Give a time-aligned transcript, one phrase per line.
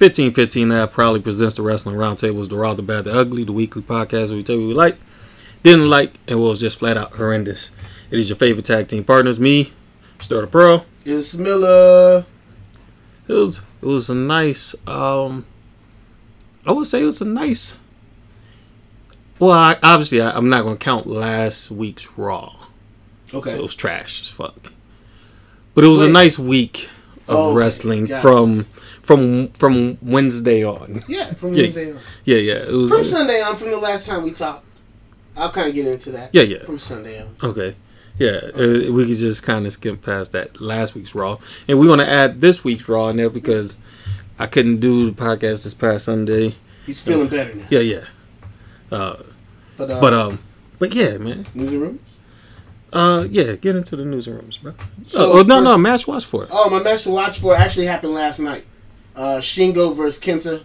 [0.00, 3.82] 1515 Ave proudly presents the Wrestling Roundtables, the Raw, the Bad, the Ugly, the weekly
[3.82, 4.96] podcast where we tell you what we like,
[5.62, 7.70] didn't like, and was just flat out horrendous.
[8.10, 9.74] It is your favorite tag team partners, me,
[10.18, 10.84] Stir the Pro.
[11.04, 12.24] It's Miller.
[13.28, 15.44] It was it was a nice um
[16.66, 17.78] I would say it was a nice
[19.38, 22.56] well I, obviously I, I'm not gonna count last week's Raw.
[23.34, 23.54] Okay.
[23.54, 24.72] It was trash as fuck.
[25.74, 26.88] But it was a nice week
[27.28, 28.66] of Oh, wrestling from
[29.10, 31.02] from from Wednesday on.
[31.08, 31.64] Yeah, from Yeah.
[31.64, 31.98] Wednesday on.
[32.24, 32.54] Yeah, yeah.
[32.54, 34.64] It was From Sunday on, from the last time we talked.
[35.36, 36.30] I'll kind of get into that.
[36.32, 36.62] Yeah, yeah.
[36.62, 37.34] From Sunday on.
[37.42, 37.74] Okay.
[38.20, 41.88] Yeah, uh, we could just kind of skip past that last week's Raw, and we
[41.88, 43.78] want to add this week's Raw in there because
[44.38, 46.54] I couldn't do the podcast this past Sunday.
[46.86, 47.64] He's feeling better now.
[47.68, 48.04] Yeah, yeah.
[48.92, 49.16] Uh,
[49.76, 50.38] But, uh, but um,
[50.78, 51.46] but yeah, man.
[51.54, 52.00] news and rumors?
[52.92, 53.56] Uh, yeah.
[53.56, 54.74] Get into the news rooms, bro.
[55.08, 56.50] So, oh, no, no, match watch for it.
[56.52, 58.64] Oh, my match to watch for actually happened last night.
[59.14, 60.62] Uh, Shingo versus Kenta.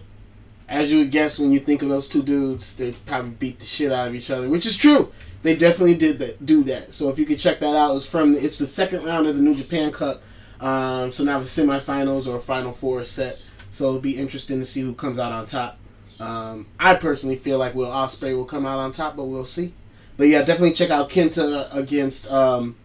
[0.68, 3.64] As you would guess, when you think of those two dudes, they probably beat the
[3.64, 5.12] shit out of each other, which is true.
[5.42, 6.44] They definitely did that.
[6.44, 6.92] Do that.
[6.92, 9.42] So if you could check that out, it's from it's the second round of the
[9.42, 10.22] New Japan Cup.
[10.60, 13.38] Um, so now the semifinals or final four is set.
[13.70, 15.78] So it'll be interesting to see who comes out on top.
[16.18, 19.74] Um, I personally feel like Will Ospreay will come out on top, but we'll see.
[20.16, 22.30] But yeah, definitely check out Kenta against.
[22.30, 22.76] Um,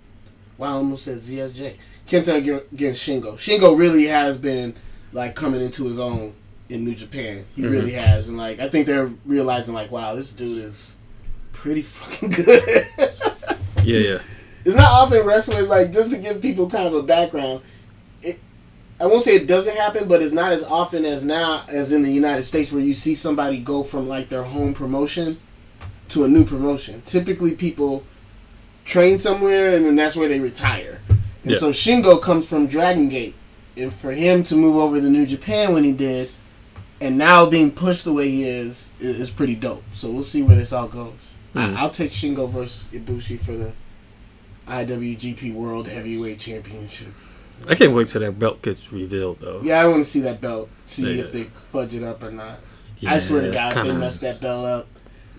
[0.58, 1.78] wow, I almost said ZSJ.
[2.08, 2.36] Kenta
[2.74, 3.36] against Shingo.
[3.36, 4.76] Shingo really has been
[5.14, 6.34] like coming into his own
[6.70, 7.46] in New Japan.
[7.56, 7.72] He Mhm.
[7.72, 10.96] really has, and like I think they're realizing like, wow, this dude is
[11.54, 12.62] pretty fucking good.
[13.84, 14.20] Yeah, yeah.
[14.64, 17.62] it's not often wrestlers like just to give people kind of a background.
[18.22, 18.40] It,
[19.02, 22.04] I won't say it doesn't happen, but it's not as often as now as in
[22.04, 25.40] the United States where you see somebody go from like their home promotion
[26.10, 27.02] to a new promotion.
[27.06, 28.04] Typically, people
[28.86, 31.02] train somewhere and then that's where they retire.
[31.44, 31.58] And Yeah.
[31.58, 33.34] so Shingo comes from Dragon Gate,
[33.78, 36.30] and for him to move over to New Japan when he did,
[37.00, 39.84] and now being pushed the way he is, is pretty dope.
[39.96, 41.14] So we'll see where this all goes.
[41.56, 41.76] Mm.
[41.76, 43.72] I'll take Shingo versus Ibushi for the
[44.68, 47.14] IWGP World Heavyweight Championship.
[47.68, 49.62] I can't wait till that belt gets revealed, though.
[49.64, 50.70] Yeah, I want to see that belt.
[50.86, 51.24] See Yeah.
[51.24, 52.60] if they fudge it up or not.
[53.00, 54.88] Yeah, I swear to God, they kinda- mess that belt up.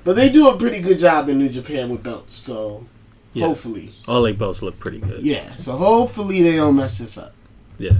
[0.05, 2.87] But they do a pretty good job in New Japan with belts, so
[3.35, 3.47] Yeah.
[3.47, 5.23] hopefully, All eight belts look pretty good.
[5.23, 5.55] yeah.
[5.57, 7.35] So hopefully they don't mess this up.
[7.79, 7.93] Yeah.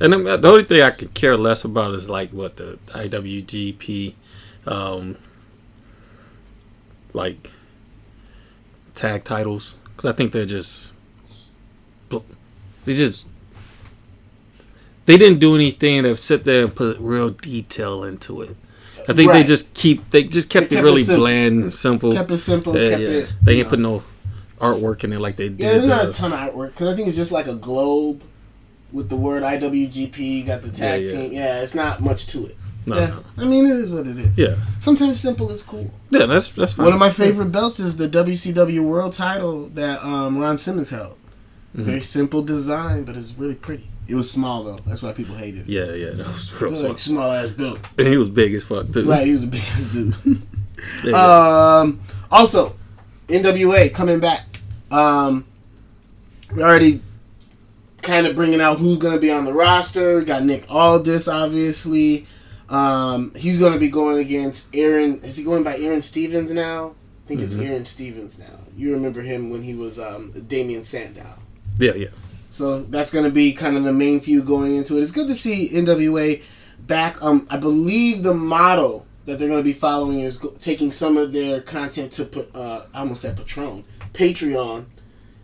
[0.00, 4.14] And the only thing I could care less about is like what the IWGP,
[4.66, 5.16] um,
[7.12, 7.50] like
[8.94, 10.92] tag titles, because I think they're just
[12.84, 13.28] they just
[15.06, 18.56] they didn't do anything to sit there and put real detail into it.
[19.08, 21.24] I think they just keep they just kept, They it kept it really simple.
[21.24, 22.12] bland and simple.
[22.12, 22.76] Kept it simple.
[22.76, 23.08] yeah, kept yeah.
[23.08, 23.28] it.
[23.42, 23.70] They ain't know.
[23.70, 24.04] put no
[24.58, 25.60] artwork in it like they did.
[25.60, 28.22] Yeah, there's not a ton of artwork because I think it's just like a globe
[28.96, 30.46] with the word IWGP.
[30.46, 31.12] Got the tag Yeah, yeah.
[31.22, 31.32] team.
[31.32, 32.56] Yeah, it's not much to it.
[32.86, 33.22] no, yeah, no.
[33.38, 34.38] I mean it is what it is.
[34.38, 35.90] Yeah, Sometimes simple is cool.
[36.10, 36.84] yeah, that's that's fine.
[36.86, 41.16] One of my favorite belts is the WCW World Title that um, Ron Simmons held.
[41.74, 41.82] Mm-hmm.
[41.82, 43.88] Very simple design, but it's really pretty.
[44.08, 44.78] It was small though.
[44.86, 45.72] That's why people hated it.
[45.78, 46.90] Yeah, yeah, that was It was smart.
[46.92, 47.80] like small ass belt.
[47.98, 49.04] And he was big as fuck too.
[49.04, 50.14] Right, he was a big ass dude.
[50.24, 50.34] Yeah,
[51.04, 51.78] yeah.
[51.80, 52.76] Um, also,
[53.28, 54.44] NWA coming back.
[54.92, 55.44] Um,
[56.54, 57.02] we already
[58.02, 60.18] kind of bringing out who's going to be on the roster.
[60.18, 62.26] We got Nick Aldis, obviously.
[62.68, 65.20] Um, he's going to be going against Aron.
[65.20, 66.94] Is he going by Aron Stevens now?
[67.24, 68.60] I think it's Aron Stevens now.
[68.76, 71.26] You remember him when he was um, Damien Sandow.
[71.78, 72.08] yeah, yeah.
[72.50, 75.02] So that's going to be kind of the main feud going into it.
[75.02, 76.42] It's good to see NWA
[76.86, 77.22] back.
[77.22, 81.16] Um, I believe the model that they're going to be following is go- taking some
[81.18, 82.54] of their content to put.
[82.54, 83.84] Uh, I almost said Patron,
[84.14, 84.86] Patreon,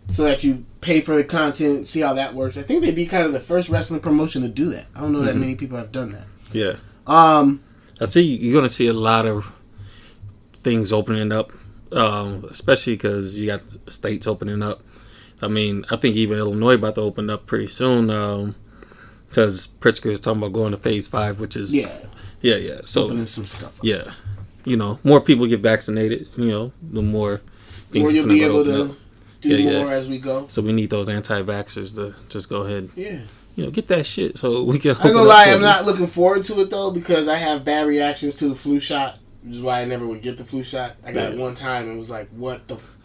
[0.07, 2.57] so that you pay for the content, see how that works.
[2.57, 4.85] I think they'd be kind of the first wrestling promotion to do that.
[4.95, 6.25] I don't know that many people have done that.
[6.51, 6.75] Yeah.
[7.07, 7.63] Um,
[7.99, 9.53] I see you're gonna see a lot of
[10.57, 11.51] things opening up,
[11.91, 14.81] um, especially because you got states opening up.
[15.41, 18.07] I mean, I think even Illinois about to open up pretty soon.
[19.27, 21.97] because Pritzker is talking about going to phase five, which is yeah,
[22.41, 22.81] yeah, yeah.
[22.83, 23.79] So opening some stuff.
[23.79, 23.83] Up.
[23.85, 24.13] yeah,
[24.63, 26.27] you know, more people get vaccinated.
[26.37, 27.41] You know, the more
[27.91, 28.91] things Or you'll be able to up.
[29.49, 29.79] Do Yeah, yeah.
[29.79, 30.45] more as we go.
[30.49, 33.19] So we need those anti-vaxxers to just go ahead, Yeah.
[33.55, 34.91] you know, get that shit so we can.
[34.91, 37.63] I ain't open gonna lie, I'm not looking forward to it though because I have
[37.63, 40.63] bad reactions to the flu shot, which is why I never would get the flu
[40.63, 40.95] shot.
[41.05, 42.75] I got it one time and was like, "What the?
[42.75, 42.95] F-?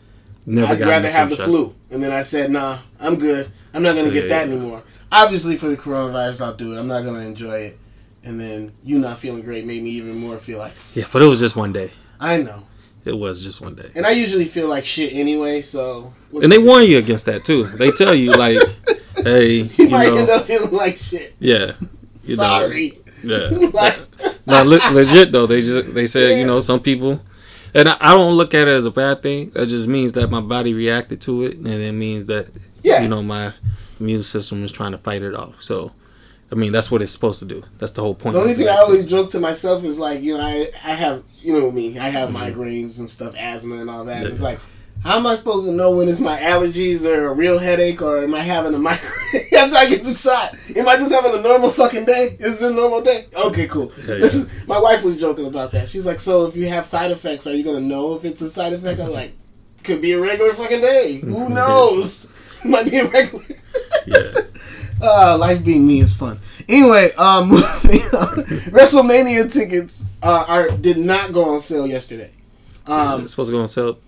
[0.47, 1.47] Never I'd rather have the shot.
[1.47, 3.49] flu." And then I said, "Nah, I'm good.
[3.75, 4.55] I'm not gonna get Yeah, that yeah.
[4.55, 6.79] anymore." Obviously, for the coronavirus, I'll do it.
[6.79, 7.79] I'm not gonna enjoy it.
[8.25, 11.27] And then you not feeling great made me even more feel like Yeah, but it
[11.27, 11.91] was just one day.
[12.21, 12.65] I know.
[13.09, 13.91] It was just one day.
[13.95, 16.13] And I usually feel like shit anyway, so
[16.43, 17.65] And they the warn you against that too.
[17.65, 18.59] They tell you like,
[19.25, 21.35] hey, You you might end know, up feeling like shit.
[21.41, 21.73] yeah,
[22.23, 22.99] you know, Sorry.
[23.25, 23.99] yeah, like,
[24.47, 25.47] no, le- legit though.
[25.47, 26.41] They just they said Yeah.
[26.41, 27.21] you know some people,
[27.75, 29.51] and I, I don't look at it as a bad thing.
[29.55, 32.49] That just means that my body reacted to it, and it means that
[32.85, 33.03] Yeah.
[33.03, 33.55] you know my
[34.01, 35.61] immune system is trying to fight it off.
[35.63, 35.93] So,
[36.51, 37.63] I mean that's what it's supposed to do.
[37.79, 38.35] That's the whole point.
[38.35, 41.23] The only thing I always joke to myself is like, you know, I, I have,
[41.41, 44.17] you know me, I have migraines and stuff, asthma and all that.
[44.17, 44.27] Mm-hmm.
[44.27, 44.33] Yeah.
[44.33, 44.59] It's like,
[45.05, 48.25] how am I supposed to know when it's my allergies or a real headache or
[48.25, 50.55] am I having a migraine after I get the shot?
[50.77, 52.37] Am I just having a normal fucking day?
[52.41, 53.27] Is it a normal day?
[53.47, 53.89] Okay, cool.
[53.89, 55.89] This is, my wife was joking about that.
[55.89, 58.41] She's like, so if you have side effects, are you going to know if it's
[58.41, 58.99] a side effect?
[59.01, 59.35] I was like,
[59.85, 61.21] could be a regular fucking day.
[61.23, 62.33] Who knows?
[62.65, 63.45] Might be a regular.
[64.07, 64.33] yeah.
[65.01, 66.39] Uh, life being me is fun.
[66.69, 67.51] Anyway, um.
[68.71, 72.31] WrestleMania tickets uh, are did not go on sale yesterday.
[72.87, 73.99] Um, supposed to go on sale.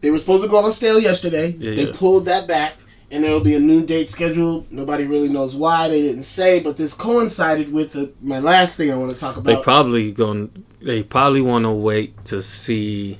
[0.00, 1.50] they were supposed to go on sale yesterday.
[1.50, 1.92] Yeah, they yeah.
[1.94, 2.76] pulled that back,
[3.10, 4.70] and there will be a new date scheduled.
[4.72, 5.88] Nobody really knows why.
[5.88, 9.36] They didn't say, but this coincided with the, my last thing I want to talk
[9.36, 9.44] about.
[9.44, 10.64] They probably going.
[10.80, 13.18] They probably want to wait to see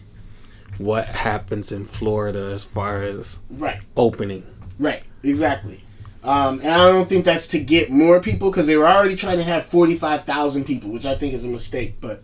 [0.79, 4.45] what happens in Florida as far as right, opening.
[4.79, 5.83] right, exactly.
[6.23, 9.39] Um, and I don't think that's to get more people because they were already trying
[9.39, 11.95] to have forty five thousand people, which I think is a mistake.
[12.01, 12.23] But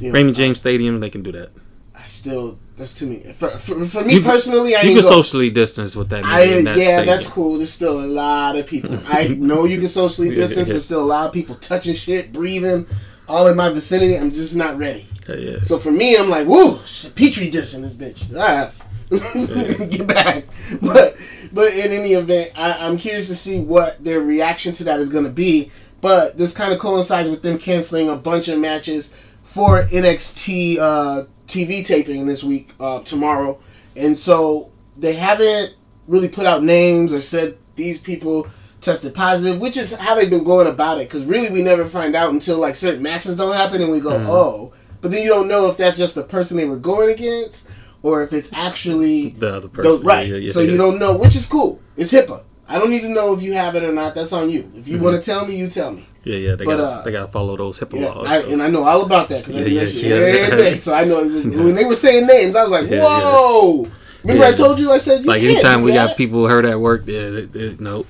[0.00, 1.50] you know, Raymond James Stadium, they can do that.
[1.94, 3.20] I still that's too many.
[3.32, 5.08] For, for, for me You can- personally, I You can go.
[5.10, 6.24] socially distance with that.
[6.24, 7.06] I, that yeah, stadium.
[7.06, 7.56] that's cool.
[7.56, 8.98] There's still a lot of people.
[9.06, 12.86] I know you can socially distance, but still a lot of people touching shit, breathing,
[13.28, 14.16] all in my vicinity.
[14.16, 15.06] I'm just not ready.
[15.28, 15.60] Yeah, yeah.
[15.62, 16.78] So for me, I'm like, woo,
[17.14, 18.30] petri dish in this bitch.
[19.08, 20.44] Right, get back.
[20.82, 21.16] But
[21.56, 25.08] but in any event, I, I'm curious to see what their reaction to that is
[25.08, 25.72] going to be.
[26.02, 29.08] But this kind of coincides with them canceling a bunch of matches
[29.42, 33.58] for NXT uh, TV taping this week, uh, tomorrow,
[33.96, 35.74] and so they haven't
[36.06, 38.46] really put out names or said these people
[38.82, 41.08] tested positive, which is how they've been going about it.
[41.08, 44.10] Because really, we never find out until like certain matches don't happen, and we go,
[44.28, 44.74] oh.
[45.00, 47.70] But then you don't know if that's just the person they were going against,
[48.06, 50.06] or if it's actually the other the- person.
[50.06, 50.26] right.
[50.28, 50.72] Yeah, yeah, so yeah.
[50.72, 51.80] you don't know, which is cool.
[51.96, 52.42] It's HIPAA.
[52.68, 54.14] I don't need to know if you have it or not.
[54.14, 54.68] That's on you.
[54.74, 55.04] If you Mm-hmm.
[55.04, 56.06] want to tell me, you tell me.
[56.24, 56.54] Yeah, yeah.
[56.56, 58.26] They But, gotta uh, they gotta follow those HIPAA Yeah, laws.
[58.28, 60.16] I, and I know all about that because I Yeah, do that shit yeah.
[60.16, 60.74] every day.
[60.76, 63.02] So I know when they were saying names, I was like, Yeah, yeah.
[63.04, 63.86] "Whoa!"
[64.24, 66.08] Remember I told you I said you like can't anytime we that.
[66.08, 68.06] got people hurt at work, yeah, they, they, nope.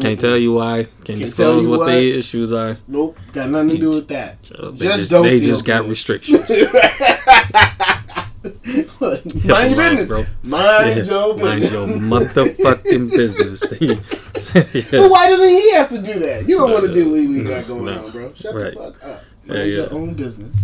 [0.00, 0.84] Can't tell you why.
[1.04, 1.86] Can't, tell disclose what what.
[1.86, 2.78] their issues are.
[2.86, 4.46] Nope, got nothing to do with that.
[4.46, 5.90] So they Just just, don't they just got good.
[8.42, 10.24] Mind your business, bro.
[10.42, 11.42] Mind Yeah, your business.
[11.42, 13.62] Mind your motherfucking business.
[14.90, 16.48] But why doesn't he have to do that?
[16.48, 18.04] You don't want to do what we no, got going no.
[18.06, 18.32] on, bro.
[18.34, 18.74] Shut Right.
[18.74, 19.22] the fuck up.
[19.46, 20.56] Yeah, Mind your own business.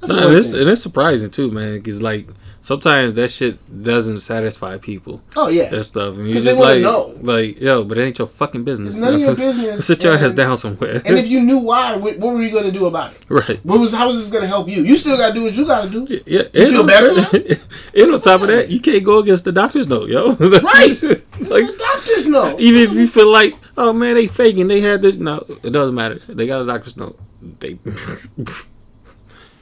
[0.00, 1.74] That's No, and it's, and it's surprising too, man.
[1.78, 2.28] Because like
[2.60, 5.22] sometimes that shit doesn't satisfy people.
[5.36, 6.16] Oh yeah, That stuff.
[6.18, 7.14] And you just like, know.
[7.20, 8.90] like, yo, but it ain't your fucking business.
[8.90, 11.02] It's none of your business, Sit your ass down somewhere.
[11.04, 13.20] and if you knew why, what, what were you gonna do about it?
[13.28, 13.58] right.
[13.64, 14.82] What was how was this gonna help you?
[14.82, 16.06] You still gotta do what you gotta do.
[16.26, 17.60] Yeah, You and feel on- better
[17.94, 20.34] and on top of that, you can't go against the doctor's note, yo.
[20.38, 21.02] Right.
[21.50, 22.56] like, the doctors know.
[22.58, 25.16] even if you feel like, oh man, they faking, they had this.
[25.16, 26.20] No, it doesn't matter.
[26.28, 27.18] They got a doctor's note.
[27.60, 27.78] They.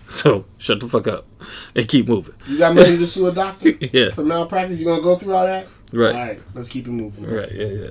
[0.09, 1.27] so shut the fuck up
[1.75, 2.35] and keep moving.
[2.47, 4.11] You got money to sue a doctor Yeah.
[4.11, 4.79] for malpractice.
[4.79, 5.67] You gonna go through all that?
[5.93, 6.15] Right.
[6.15, 7.25] All right, let's keep it moving.
[7.27, 7.51] Right.
[7.53, 7.67] Yeah.
[7.67, 7.91] Yeah.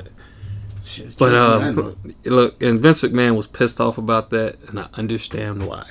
[0.83, 1.81] Shit, But trust me, I know.
[1.89, 5.85] um, look, and Vince McMahon was pissed off about that, and I understand why.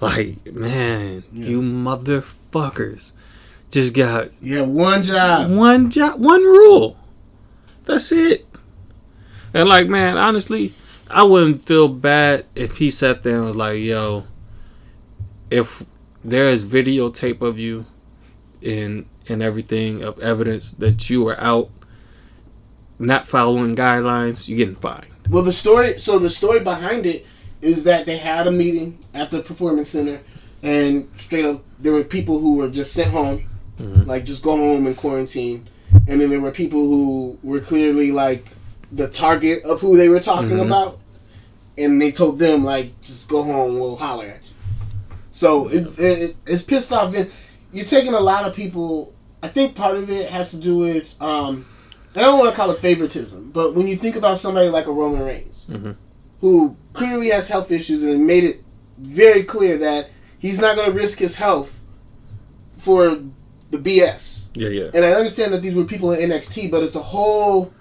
[0.00, 3.12] Like, man, you motherfuckers
[3.70, 5.50] just got yeah one job.
[5.50, 6.96] one job, one rule.
[7.84, 8.46] That's it.
[9.52, 10.72] And like, man, honestly,
[11.10, 14.24] I wouldn't feel bad if he sat there and was like, "Yo,
[15.50, 15.84] if
[16.24, 17.86] there is videotape of you
[18.62, 21.70] and and everything of evidence that you were out
[22.98, 25.98] not following guidelines, you're getting fined." Well, the story.
[25.98, 27.26] So the story behind it
[27.62, 30.20] is that they had a meeting at the performance center,
[30.62, 33.44] and straight up, there were people who were just sent home,
[33.80, 34.06] Mhm.
[34.06, 35.66] like just go home and quarantine,
[36.06, 38.48] and then there were people who were clearly like
[38.92, 40.66] the target of who they were talking Mhm.
[40.66, 40.98] about,
[41.78, 44.53] and they told them like just go home, we'll holler at you.
[45.34, 47.12] So it, it, it's pissed off.
[47.12, 47.28] Vin-
[47.72, 49.12] You're taking a lot of people.
[49.42, 51.20] I think part of it has to do with.
[51.20, 51.66] Um,
[52.14, 54.92] I don't want to call it favoritism, but when you think about somebody like a
[54.92, 55.96] Roman Reigns, Mhm.
[56.40, 58.62] who clearly has health issues and made it
[58.98, 61.80] very clear that he's not going to risk his health
[62.72, 63.18] for
[63.72, 64.50] the BS.
[64.54, 64.90] Yeah, yeah.
[64.94, 67.72] And I understand that these were people in NXT, but it's a whole,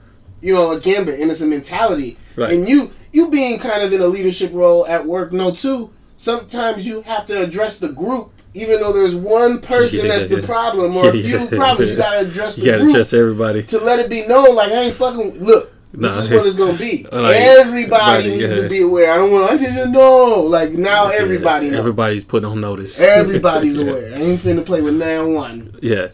[0.41, 2.17] you know, a gambit and it's a mentality.
[2.35, 2.51] Right.
[2.53, 5.91] And you, you being kind of in a leadership role at work, know too.
[6.23, 10.41] Sometimes you have to address the group, even though there's one person Yeah, that's the
[10.53, 11.45] problem or a Yeah.
[11.47, 11.91] few problems.
[11.91, 13.63] You gotta address the You gotta group trust everybody.
[13.63, 15.39] to let it be known, like I ain't fucking.
[15.39, 17.05] Look, This Nah, is what it's gonna be.
[17.11, 18.55] Like, everybody needs yeah.
[18.61, 19.11] to be aware.
[19.11, 19.51] I don't want.
[19.51, 20.45] I didn't know.
[20.47, 21.79] Like now, everybody knows.
[21.79, 23.01] Everybody's put on notice.
[23.01, 24.15] Everybody's aware.
[24.15, 25.75] I ain't finna play with now one.
[25.81, 26.07] yeah.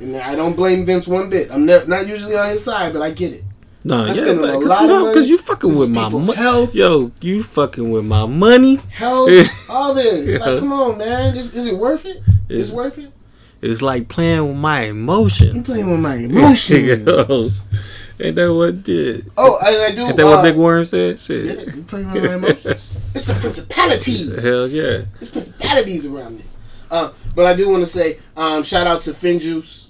[0.00, 1.52] And I don't blame Vince one bit.
[1.52, 3.44] I'm ne- not usually on his side, but I get it.
[3.86, 5.14] No, I yeah, because lot of no, money.
[5.14, 6.34] 'cause you fucking with my money.
[6.36, 6.74] health.
[6.74, 8.76] Yo, you fucking with my money.
[8.90, 9.30] Health,
[9.68, 10.30] all this.
[10.32, 10.38] Yeah.
[10.38, 11.36] Like, come on, man.
[11.36, 12.22] Is, is it worth it?
[12.48, 13.12] It's It's- worth it.
[13.60, 15.54] It's like playing with my emotions.
[15.54, 17.66] You playing with my emotions.
[18.20, 19.30] Ain't that what did?
[19.38, 20.02] oh, and I do.
[20.06, 21.18] Ain't that uh, what Big Worm said?
[21.18, 21.44] Shit.
[21.46, 22.96] Yeah, you playing with my emotions.
[23.14, 24.42] It's the principalities.
[24.42, 25.02] Hell yeah.
[25.20, 26.56] It's principalities around this.
[26.90, 29.88] Uh, but I do want to say, um, shout out to FinJuice,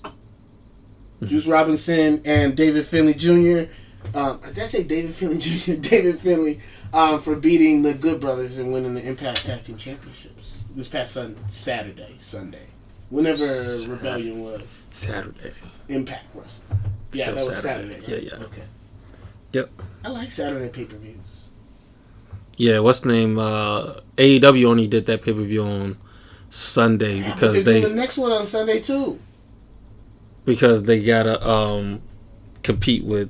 [1.24, 3.70] Juice Robinson, and David Finlay Jr.
[4.14, 5.74] Um, did I say David Finlay Jr.?
[5.80, 6.60] David Finlay
[6.92, 11.12] um, for beating the Good Brothers and winning the Impact Tag Team Championships this past
[11.12, 12.66] sun- Saturday, Sunday,
[13.10, 13.44] whenever
[13.88, 14.82] Rebellion was.
[14.90, 15.52] Saturday.
[15.88, 16.78] Impact Wrestling.
[17.12, 17.94] Yeah, That was Saturday.
[18.00, 18.14] Saturday.
[18.14, 18.22] right?
[18.24, 18.44] Yeah, yeah.
[18.44, 18.62] Okay.
[19.52, 19.70] Yep.
[20.04, 21.48] I like Saturday pay per views.
[22.56, 23.38] Yeah, what's the name?
[23.38, 25.96] Uh, AEW only did that pay per view on
[26.50, 29.18] Sunday Because they doing the next one on Sunday too.
[30.44, 32.00] because they gotta um
[32.62, 33.28] compete with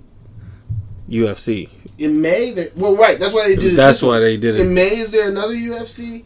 [1.08, 1.70] UFC.
[1.98, 3.18] In May, well, right.
[3.18, 3.72] That's why they did.
[3.74, 4.66] it That's why they did it.
[4.66, 4.74] In.
[4.74, 6.24] May, is there another UFC?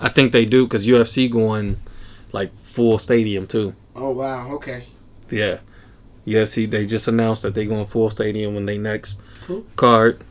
[0.00, 1.78] I think they do because UFC going
[2.32, 3.74] like full stadium too.
[3.94, 4.86] Oh wow, okay,
[5.28, 5.58] Yeah,
[6.26, 9.66] UFC they just announced that they're going full stadium when they next cool.
[9.76, 10.22] card.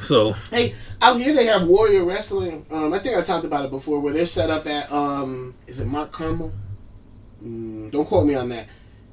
[0.00, 2.66] So Hey, out here they have Warrior Wrestling.
[2.70, 5.78] Um, I think I talked about it before, where they're set up at um, is
[5.80, 6.52] it Mark Carmel?
[7.44, 8.68] Mm, don't quote me on that.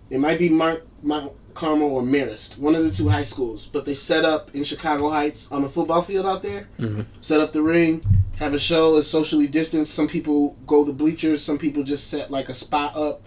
[0.09, 3.65] It might be Mark Mark Carmel or Marist, one of the two high schools.
[3.65, 6.67] But they set up in Chicago Heights on the football field out there.
[6.79, 7.05] Mhm.
[7.19, 8.03] Set up the ring,
[8.35, 8.95] have a show.
[8.97, 9.91] It's socially distanced.
[9.93, 11.41] Some people go the bleachers.
[11.41, 13.21] Some people just set like a spot up,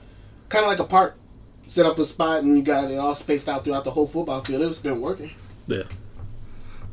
[0.49, 1.17] kind of like a park.
[1.67, 4.41] Set up a spot and you got it all spaced out throughout the whole football
[4.43, 4.63] field.
[4.63, 5.33] It's been working.
[5.67, 5.83] Yeah.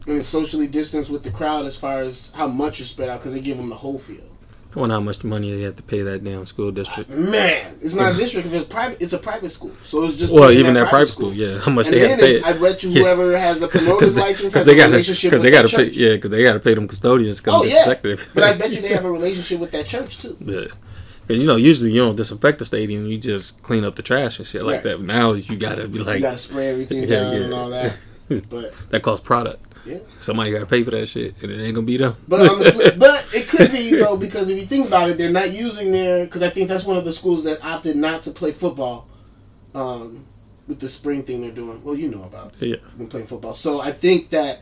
[0.07, 3.19] And it's socially distanced with the crowd as far as how much is spread out
[3.19, 4.29] because they give them the whole field.
[4.77, 7.09] I wonder how much money they have to pay that damn school district.
[7.09, 9.01] Man, it's not a district if it's private.
[9.01, 11.57] It's a private school, so it's just Well, even that private school, yeah.
[11.57, 12.43] How much And they have to pay?
[12.43, 13.01] I bet you Yeah.
[13.01, 15.75] whoever has the promoter's license because has they a got relationship because they got to
[15.75, 17.91] pay yeah because they got to pay them custodians to Oh yeah,
[18.35, 20.37] but I bet you they have a relationship with that church too.
[20.41, 20.65] Yeah.
[21.25, 24.37] Because, you know, usually you don't disinfect the stadium, you just clean up the trash
[24.37, 24.83] and shit like Right.
[24.83, 25.01] that.
[25.01, 27.41] Now you got to be like, you got to spray everything Yeah, down yeah.
[27.45, 27.97] and all that.
[28.47, 29.66] But that costs product.
[29.87, 29.99] Yeah.
[30.19, 32.15] Somebody got to pay for that shit, and it ain't going to be them.
[32.27, 35.17] but on the flip, but it could be though because if you think about it,
[35.17, 38.21] they're not using their because I think that's one of the schools that opted not
[38.23, 39.07] to play football.
[39.75, 40.25] Um,
[40.67, 42.67] with the spring thing they're doing, well, you know about it.
[42.67, 42.75] yeah.
[42.97, 43.53] been playing football.
[43.55, 44.59] So I think that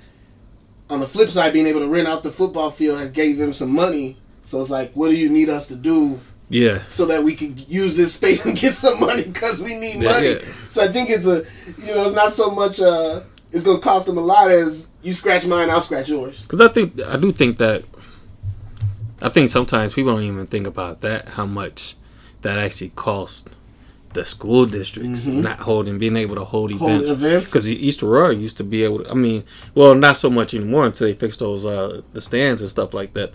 [0.89, 3.53] on the flip side, being able to rent out the football field has gave them
[3.53, 4.17] some money.
[4.43, 6.85] So it's like, what do you need us to do Yeah.
[6.85, 10.11] so that we could use this space and get some money because we need Yeah,
[10.11, 10.27] money?
[10.33, 10.39] yeah.
[10.69, 11.43] So I think it's a,
[11.83, 12.79] you know, it's not so much.
[12.79, 13.21] Uh,
[13.55, 16.41] it's gonna cost them a lot as you scratch mine, I'll scratch yours.
[16.43, 17.83] Because I think, I do think that,
[19.21, 21.95] I think sometimes people don't even think about that, how much
[22.41, 23.49] that actually cost
[24.13, 25.41] the school districts Mhm.
[25.43, 27.49] not holding, being able to hold Hold events.
[27.49, 29.43] Because East Aurora used to be able to, I mean,
[29.73, 33.13] well, not so much anymore until they fixed those, uh, the stands and stuff like
[33.13, 33.33] that.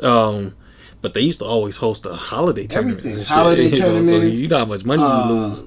[0.00, 0.54] Um,
[1.02, 3.00] but they used to always host the holiday tournaments.
[3.00, 3.18] Everything.
[3.18, 5.62] and shit, Holiday you know, tournaments, so you know how much money uh, you lose.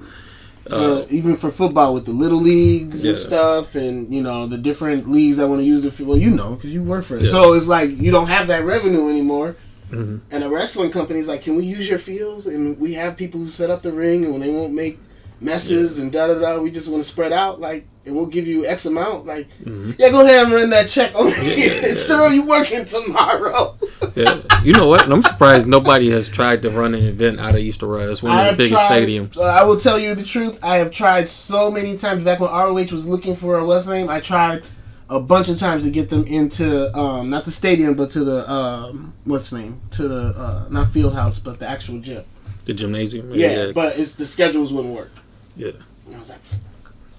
[0.69, 5.09] Uh, even for football with the little leagues and stuff, and you know the different
[5.09, 6.03] leagues that want to use it for.
[6.05, 7.23] Well, you know, because you work for it.
[7.23, 7.31] Yeah.
[7.31, 9.55] So it's like you don't have that revenue anymore.
[9.91, 10.21] Mhm.
[10.29, 13.49] And a wrestling company's like, "Can we use your field?" And we have people who
[13.49, 14.99] set up the ring, and when they won't make
[15.41, 17.59] messes and da da da, we just want to spread out.
[17.59, 19.25] Like, and we'll give you X amount.
[19.25, 19.95] Like, Mhm.
[19.99, 21.73] yeah, go ahead and run that check over Yeah, here.
[21.81, 21.93] yeah, yeah.
[21.93, 23.75] Still, you working tomorrow.
[24.13, 24.41] Yeah.
[24.65, 25.07] You know what?
[25.09, 28.11] I'm surprised nobody has tried to run an event out of East Aurora.
[28.11, 29.03] It's one of the biggest tried.
[29.07, 29.37] stadiums.
[29.37, 30.59] Uh, I will tell you the truth.
[30.61, 32.21] I have tried so many times.
[32.23, 34.63] Back when ROH was looking for a what's name, I tried
[35.09, 38.51] a bunch of times to get them into um, not the stadium, but to the
[38.51, 42.23] um, what's name to the uh, not field house, but the actual gym.
[42.65, 43.31] The gymnasium.
[43.33, 45.11] Yeah, but it's the schedules wouldn't work.
[45.55, 45.71] Yeah.
[46.05, 46.39] And I was like,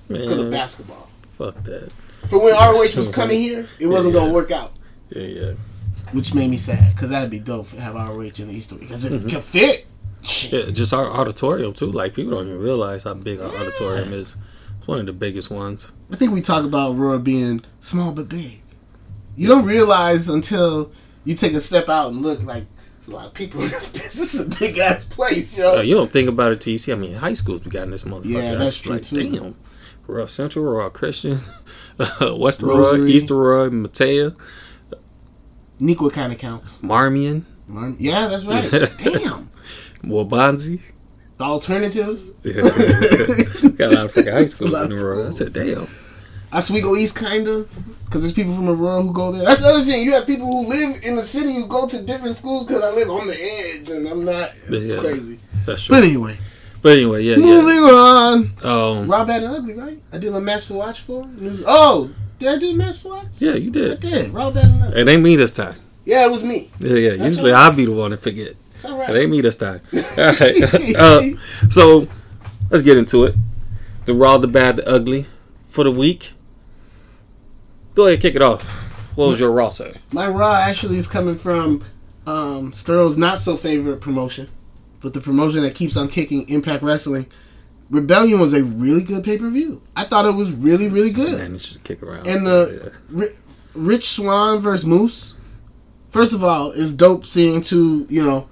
[0.09, 1.09] because of basketball.
[1.39, 1.91] fuck that.
[2.29, 4.21] For when ROH was coming here, it wasn't Yeah.
[4.21, 4.73] gonna work out,
[5.11, 5.53] Yeah, yeah.
[6.13, 9.05] which made me sad because that'd be dope to have ROH in the East because
[9.05, 9.29] it mm-hmm.
[9.29, 9.87] can fit.
[10.53, 11.91] Yeah, just our auditorium too.
[11.91, 14.37] Like people don't even realize how big our auditorium is.
[14.79, 15.93] It's one of the biggest ones.
[16.13, 18.61] I think we talk about Roar being small but big.
[19.37, 20.93] You don't realize until
[21.25, 23.91] you take a step out and look like there's a lot of people in this
[23.97, 24.15] place.
[24.15, 25.81] This is a big ass place, yo.
[25.81, 26.93] You don't think about it till you see.
[26.93, 28.27] I mean, high schools we got in this motherfucker.
[28.27, 29.31] Yeah, that's true, like, too.
[29.31, 29.55] Damn,
[30.13, 31.41] Royal uh, Central, Royal uh, Christian,
[31.99, 33.13] uh, West Aurora, Rosary.
[33.13, 34.35] East Aurora, Metea,
[35.81, 36.81] Nico kind of counts.
[36.83, 38.71] Marmion, Marm- Yeah, that's right.
[38.99, 39.51] Damn.
[40.05, 40.81] Waubonsie.
[41.39, 42.31] The alternative.
[43.77, 45.27] got a lot of freaking high schools in the of world.
[45.27, 45.39] I schools.
[45.39, 45.87] said, damn.
[46.53, 47.73] Oswego East, kind of,
[48.05, 49.43] because there's people from the rural who go there.
[49.45, 50.05] That's the other thing.
[50.05, 52.91] You have people who live in the city who go to different schools because I
[52.91, 54.51] live on the edge and I'm not.
[54.69, 55.01] It's Yeah.
[55.01, 55.41] crazy.
[55.65, 55.97] That's true.
[55.97, 56.39] But anyway,
[56.83, 57.47] But anyway, yeah, yeah.
[57.63, 58.51] moving on.
[58.63, 60.03] Um, Raw, Bad, and Ugly, right?
[60.13, 61.25] I did a match to watch for.
[61.27, 63.27] News- Oh, did I do a match to watch?
[63.39, 63.93] yeah, you did.
[63.93, 64.31] I did.
[64.31, 65.01] Raw, Bad, and Ugly.
[65.01, 65.77] It ain't me this time.
[66.05, 66.71] Yeah, it was me.
[66.81, 67.11] Yeah, yeah.
[67.11, 67.67] That's Usually all right.
[67.71, 68.57] I'll be the one to forget.
[68.75, 69.81] It's all It ain't me this time.
[69.93, 70.97] All right.
[70.99, 71.23] uh,
[71.71, 72.09] so
[72.71, 73.37] let's get into it.
[74.07, 75.27] The raw, the bad, the ugly
[75.69, 76.33] for the week.
[77.95, 78.63] Go ahead, and kick it off.
[79.15, 79.97] What was your raw say?
[80.11, 81.85] My Raw actually is coming from
[82.27, 84.49] um, Sterl's not so favorite promotion,
[85.03, 87.27] but the promotion that keeps on kicking, Impact Wrestling.
[87.91, 89.83] Rebellion was a really good pay per view.
[89.95, 91.39] I thought it was really, really good.
[91.39, 92.27] Man, kick around.
[92.27, 93.29] And the Ri-
[93.75, 95.37] Rich Swann versus Moose.
[96.09, 98.49] First of all, it's dope seeing two you know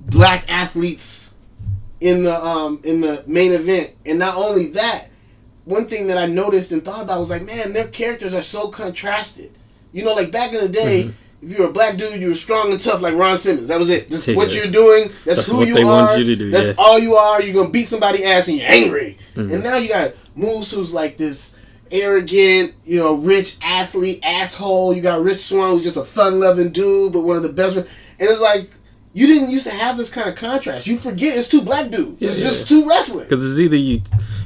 [0.00, 1.36] black athletes
[2.00, 5.08] in the um in the main event, and not only that,
[5.64, 8.68] one thing that I noticed and thought about was like, man, their characters are so
[8.68, 9.52] contrasted.
[9.92, 11.12] You know, like back in the day.
[11.42, 13.66] If you were a black dude, you were strong and tough like Ron Simmons.
[13.68, 14.08] That was it.
[14.08, 15.08] That's what you're doing.
[15.24, 16.18] That's, That's who you are.
[16.20, 16.74] you do, That's yeah.
[16.78, 17.42] all you are.
[17.42, 19.18] You're gonna beat somebody ass and you're angry.
[19.34, 19.52] Mm-hmm.
[19.54, 21.58] And now you got Moose, who's like this
[21.90, 24.94] arrogant, you know, rich athlete asshole.
[24.94, 27.76] You got Rich Swann, who's just a fun-loving dude, but one of the best.
[27.76, 27.86] And
[28.20, 28.70] it's like
[29.14, 30.86] you didn't used to have this kind of contrast.
[30.86, 32.22] You forget it's two black dudes.
[32.22, 32.44] It's Yeah.
[32.44, 33.24] just two wrestling.
[33.24, 34.00] Because it's either you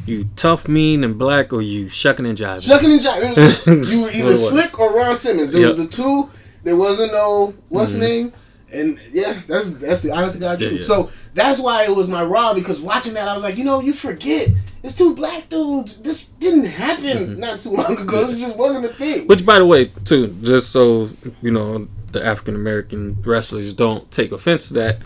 [0.07, 2.63] you tough, mean, and black, or you shucking and jiving.
[2.67, 3.91] Shucking and jiving.
[3.93, 4.37] You were either.
[4.37, 5.55] Slick or Ron Simmons.
[5.55, 5.69] It Yep.
[5.69, 6.31] Was the two.
[6.67, 8.33] There wasn't no what's the name.
[8.75, 10.81] And yeah, that's that's the honest to God truth.
[10.81, 10.85] yeah.
[10.85, 13.79] So that's why it was my raw because watching that I was like, you know,
[13.81, 14.49] you forget
[14.83, 16.03] it's two black dudes.
[16.03, 18.29] This didn't happen not too long ago.
[18.29, 19.19] It just wasn't a thing.
[19.21, 19.27] Mm-hmm.
[19.29, 21.09] Which, by the way, too, just so
[21.41, 24.99] you know, the African American wrestlers don't take offense to that.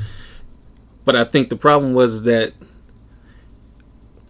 [1.04, 2.54] But I think the problem was that,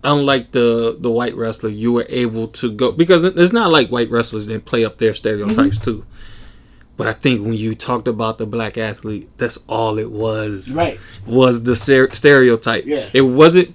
[0.03, 4.11] unlike the the white wrestler, you were able to go because it's not like white
[4.11, 5.85] wrestlers didn't play up their stereotypes Mm-hmm.
[6.01, 6.05] too.
[7.01, 10.71] But I think when you talked about the black athlete, that's all it was.
[10.73, 11.01] right.
[11.27, 12.85] Was the ser- stereotype?
[12.85, 13.09] Yeah.
[13.15, 13.75] It wasn't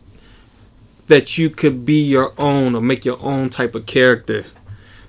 [1.08, 4.46] that you could be your own or make your own type of character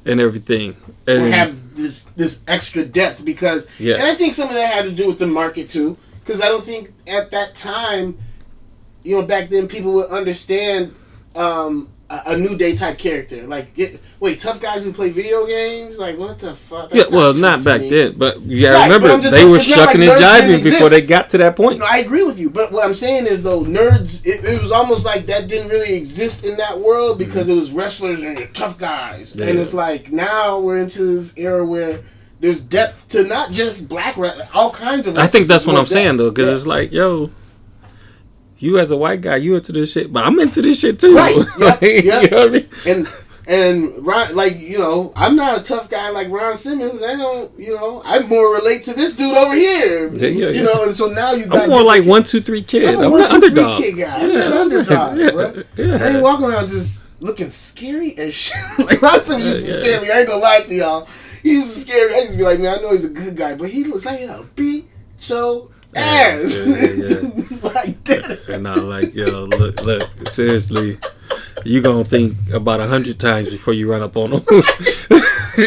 [0.06, 0.76] and everything.
[1.06, 3.96] And Or have this this extra depth because Yeah.
[3.96, 5.98] and I think some of that had to do with the market too.
[6.20, 8.16] Because I don't think at that time,
[9.04, 10.92] you know, back then people would understand
[11.34, 13.42] um, a, a new day type character.
[13.46, 15.98] Like, it, wait, tough guys who play video games?
[15.98, 16.94] Like, what the fuck?
[16.94, 17.90] Yeah, well, tough not back me.
[17.90, 20.24] then, but you gotta Right, remember I'm just- they were it's not shucking like and
[20.24, 21.80] jiving before they got to that point.
[21.80, 24.70] No, I agree with you, but what I'm saying is though, nerds, it, it was
[24.70, 28.48] almost like that didn't really exist in that world because it was wrestlers and you're
[28.48, 29.58] tough guys, and Mm-hmm.
[29.58, 32.00] It's like now we're into this era where
[32.38, 34.16] there's depth to not just black
[34.54, 35.16] all kinds of.
[35.18, 36.54] I think that's what I'm saying though, because Yeah.
[36.54, 37.30] it's like, yo,
[38.58, 41.14] you as a white guy, you into this shit, but I'm into this shit too.
[41.14, 42.30] Right, yep, you yep.
[42.30, 42.68] know what I mean?
[42.86, 43.08] and
[43.48, 47.00] and Ron, like you know, I'm not a tough guy like Ron Simmons.
[47.02, 50.08] I don't, you know, I more relate to this dude over here.
[50.14, 50.62] Yeah, yeah, you yeah.
[50.62, 52.88] know, and so now you got I'm more like one, two, three kid.
[52.88, 54.22] I'm I'm, a one, two, three kid guy.
[54.24, 55.62] I'm an underdog, yeah, bro.
[55.76, 55.94] yeah.
[55.96, 58.56] I ain't walking around just looking scary as shit.
[58.78, 59.84] like Ron Simmons used to Yeah, yeah.
[59.84, 60.10] scare me.
[60.10, 61.08] I ain't gonna lie to y'all.
[61.42, 62.14] He used to scare me.
[62.14, 64.06] I used to be like, man, I know he's a good guy, but he looks
[64.06, 64.86] like a beat
[65.18, 66.66] show ass.
[66.66, 68.44] yeah, yeah, like that.
[68.48, 70.98] And I'm like, yo, look, look, seriously,
[71.64, 74.44] you gonna think about a hundred times before you run up on them.
[75.58, 75.62] I'm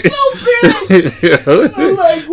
[1.96, 2.26] like,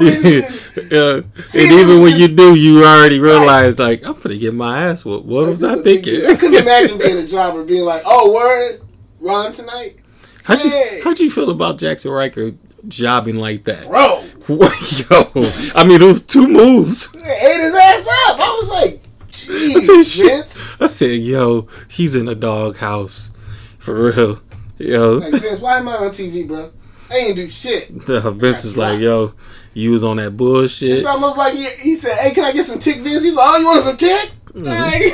[0.91, 1.21] yeah.
[1.43, 5.05] See, and even when you do, you already realize like I'm gonna get my ass
[5.05, 5.27] whooped.
[5.27, 6.27] What was I This is a big thinking?
[6.31, 8.81] I couldn't imagine being a jobber being like, oh, word,
[9.21, 9.97] Ron tonight,
[10.45, 11.01] how'd you Hey.
[11.03, 12.53] how'd you feel about Jackson Ryker
[12.89, 13.87] jobbing like that?
[13.87, 14.26] bro.
[14.49, 15.33] Yo,
[15.75, 17.15] I mean, it was two moves.
[17.15, 18.41] Ate his ass up.
[18.41, 19.01] I was like,
[19.49, 20.81] I said, shit.
[20.81, 23.33] I said, yo, he's in a doghouse.
[23.79, 24.41] For real.
[24.79, 25.15] Yo.
[25.15, 26.71] Like, Vince, why am I on TV, bro?
[27.11, 27.91] I ain't do shit.
[28.09, 29.33] Uh, Vince is like, yo,
[29.75, 30.93] you was on that bullshit.
[30.93, 33.47] It's almost like he, he said, "Hey, can I get some tick, Vince?" He's like,
[33.49, 34.31] "Oh, you want some tick?
[34.47, 34.65] Mm-hmm.
[34.65, 35.11] Hey,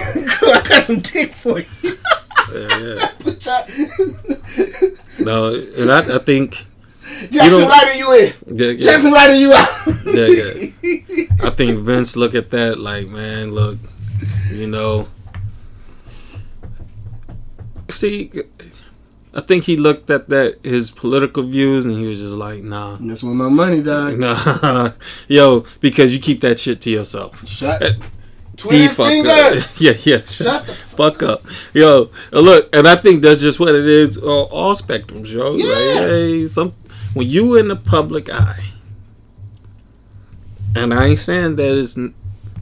[0.53, 1.97] I got some tick for you."
[2.55, 3.09] Yeah, yeah.
[5.25, 6.65] No, and I, I think,
[7.31, 8.59] Jackson Ryder, you in?
[8.59, 9.87] yeah, yeah, Jackson Ryder, you out?
[10.07, 11.47] yeah, yeah.
[11.47, 13.79] I think Vince look at that like, man, look,
[14.51, 15.09] you know.
[17.89, 18.31] See,
[19.35, 22.97] I think he looked at that his political views and he was just like, nah,
[23.01, 24.19] That's where my money, dog.
[24.21, 24.93] nah,
[25.29, 27.47] yo, because you keep that shit to yourself.
[27.49, 27.83] Shut.
[27.83, 29.31] Eh, he Twitter fucked finger.
[29.31, 29.65] up.
[29.81, 30.25] Yeah, yeah.
[30.25, 31.43] Shut the fuck up,
[31.75, 32.11] yo.
[32.31, 35.55] Look, and I think that's just what it is on all spectrums, yo.
[35.55, 35.65] Yeah.
[35.67, 36.73] Like, hey, some
[37.15, 38.65] when you in the public eye,
[40.75, 41.99] and I ain't saying that is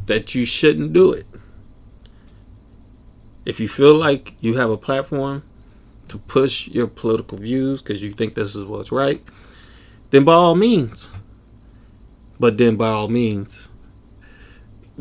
[0.07, 1.27] that you shouldn't do it.
[3.45, 5.43] If you feel like you have a platform,
[6.11, 9.23] to push your political views because you think this is what's right,
[10.11, 11.09] then by all means.
[12.41, 13.71] But then by all means,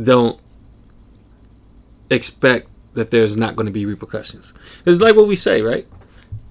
[0.02, 0.40] don't
[2.12, 4.54] expect that there's not going to be repercussions.
[4.86, 5.88] It's like what we say, right?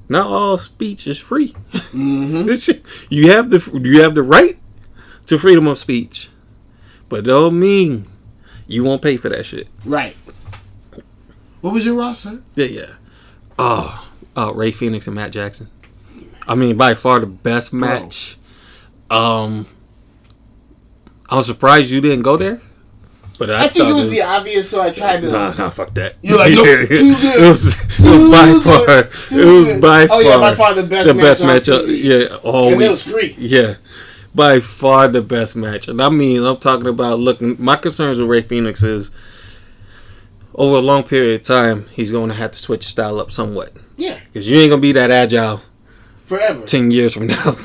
[0.08, 1.52] Not all speech is free.
[1.72, 3.06] Mm-hmm.
[3.10, 4.58] you have the you have the right
[5.26, 6.30] to freedom of speech,
[7.08, 8.08] but don't mean
[8.66, 9.68] you won't pay for that shit.
[9.84, 10.16] Right.
[11.60, 12.40] What was your roster?
[12.54, 12.90] Yeah, yeah.
[13.58, 15.68] Oh, uh, Rey Fénix and Matt Jackson.
[16.46, 18.38] I mean, by far the best match.
[19.10, 19.66] Um,
[21.28, 22.60] I was surprised you didn't go there,
[23.38, 25.30] but I, I, think thought it was the obvious, so I tried to.
[25.30, 26.16] Nah, nah, fuck that.
[26.22, 26.90] You're like, nope, too good.
[27.42, 28.98] It was, it Too was by far.
[29.40, 29.80] It was good.
[29.82, 30.22] by Oh, far.
[30.22, 31.68] yeah, by far the best the match best match.
[31.68, 33.34] Uh, yeah, all And it was free.
[33.38, 33.76] Yeah,
[34.34, 35.88] by far the best match.
[35.88, 37.56] And I mean, I'm talking about looking.
[37.58, 39.10] My concerns with Rey Fénix is
[40.54, 43.72] over a long period of time, he's going to have to switch style up somewhat
[43.96, 45.60] Yeah, because you ain't gonna be that agile
[46.24, 46.66] forever.
[46.66, 47.56] ten years from now.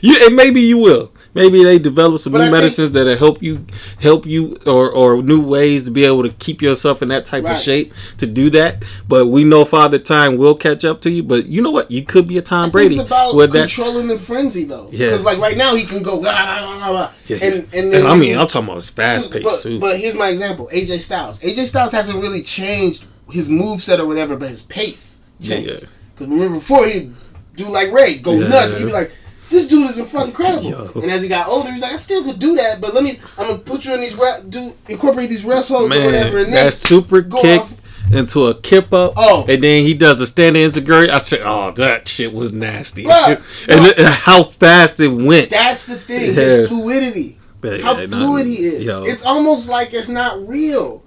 [0.00, 1.12] you and maybe you will.
[1.34, 3.64] Maybe they develop some But new I think- medicines that'll help you,
[4.00, 7.44] help you, or or new ways to be able to keep yourself in that type
[7.44, 7.56] Right.
[7.56, 8.82] of shape to do that.
[9.08, 11.22] But we know Father Time will catch up to you.
[11.22, 11.90] But you know what?
[11.90, 13.70] You could be a Tom think Brady It's about with that.
[13.70, 14.88] controlling the frenzy, though.
[14.92, 15.06] Yeah.
[15.06, 16.20] Because like right now, he can go.
[16.26, 17.80] "Ah, ah, ah, ah," Yeah, and yeah.
[17.80, 19.78] and, then I mean, I'm talking about his fast pace too.
[19.78, 21.38] But here's my example: AJ Styles.
[21.38, 25.70] AJ Styles hasn't really changed his move set or whatever, but his pace Yeah, changed.
[25.70, 25.88] yeah.
[26.14, 27.14] Because remember before he'd
[27.56, 28.48] do like Rey, go Yeah.
[28.48, 28.76] nuts.
[28.76, 29.10] He'd be like,
[29.52, 30.90] "This dude is fucking incredible." Yo.
[30.96, 33.20] And as he got older, he's like, "I still could do that, but let me.
[33.38, 36.44] I'm gonna put you in these re- do incorporate these rest holds or whatever." Man,
[36.46, 37.74] And then that super kick off-
[38.10, 39.46] into a kip up, Oh.
[39.48, 41.10] and then he does a standing insecurity.
[41.10, 44.04] I said, "Oh, that shit was nasty," Bruh, and no.
[44.10, 45.50] how fast it went.
[45.50, 46.30] That's the thing.
[46.34, 46.42] Yeah.
[46.42, 47.38] His fluidity.
[47.64, 48.82] Yeah, How yeah, no, fluid he is.
[48.82, 49.02] yo.
[49.02, 51.04] It's almost like it's not real.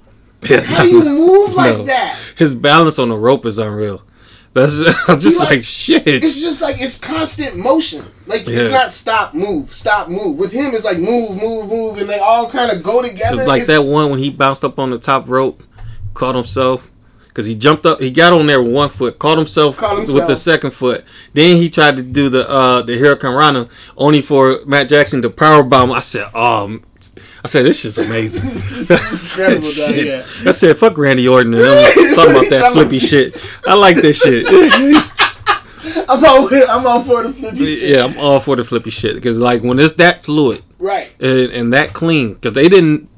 [0.47, 1.83] How do you move like no.
[1.83, 2.17] that?
[2.37, 4.01] His balance on the rope is unreal.
[4.55, 6.07] That's I'm just like- like, shit.
[6.07, 8.05] It's just like it's constant motion.
[8.25, 8.55] Like Yeah.
[8.59, 10.37] it's not stop, move, stop, move.
[10.39, 13.45] With him, it's like move, move, move, and they all kind of go together.
[13.45, 15.61] Like It's- that one when he bounced up on the top rope,
[16.13, 16.89] caught himself.
[17.33, 20.25] Cause he jumped up, he got on there with one foot, caught himself, Caught with
[20.25, 21.03] the second foot.
[21.33, 25.61] Then he tried to do the uh the hurricanrana, only for Matt Jackson to power
[25.61, 25.91] bomb.
[25.91, 26.81] I said, um,
[27.45, 28.41] I said this shit's amazing.
[28.85, 30.05] It's incredible, dog, Shit.
[30.07, 30.49] yeah.
[30.49, 33.45] I said, fuck Randy Orton and them talking about that flippy shit.
[33.67, 34.47] I like this shit.
[36.09, 37.89] I'm all, I'm all for the flippy shit.
[37.89, 41.15] yeah, I'm all for the flippy shit because like when it's that fluid, Right.
[41.19, 43.09] and, and that clean because they didn't.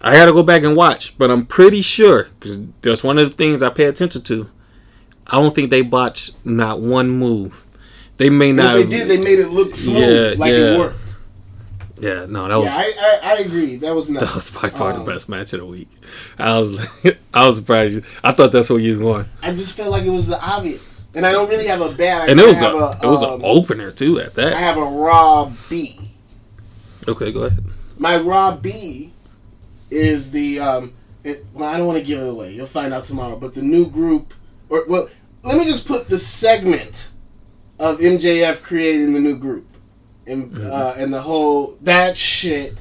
[0.00, 3.30] I got to go back and watch, but I'm pretty sure because that's one of
[3.30, 4.48] the things I pay attention to.
[5.26, 7.64] I don't think they botched not one move.
[8.16, 8.76] They may not.
[8.76, 10.74] What they did, they made it look smooth, Yeah, like yeah.
[10.74, 11.09] it worked.
[12.00, 13.76] Yeah, no, that was Yeah, I, I, I agree.
[13.76, 15.88] That was that was by far Um, the best match of the week.
[16.38, 18.04] I was like, I was surprised.
[18.24, 21.06] I thought that's what you was going, I just felt like it was the obvious,
[21.14, 22.28] and I don't really have a bad.
[22.28, 24.52] I and it was a, a, it was um, an opener too at that.
[24.52, 26.10] I have a raw B.
[27.08, 27.64] Okay, go ahead.
[27.98, 29.12] My raw B
[29.90, 30.94] is the um.
[31.22, 32.54] It, well, I don't want to give it away.
[32.54, 33.36] You'll find out tomorrow.
[33.36, 34.32] But the new group,
[34.70, 35.10] or well,
[35.42, 37.12] let me just put the segment
[37.78, 39.66] of MJF creating the new group,
[40.26, 42.74] and uh, and the whole that shit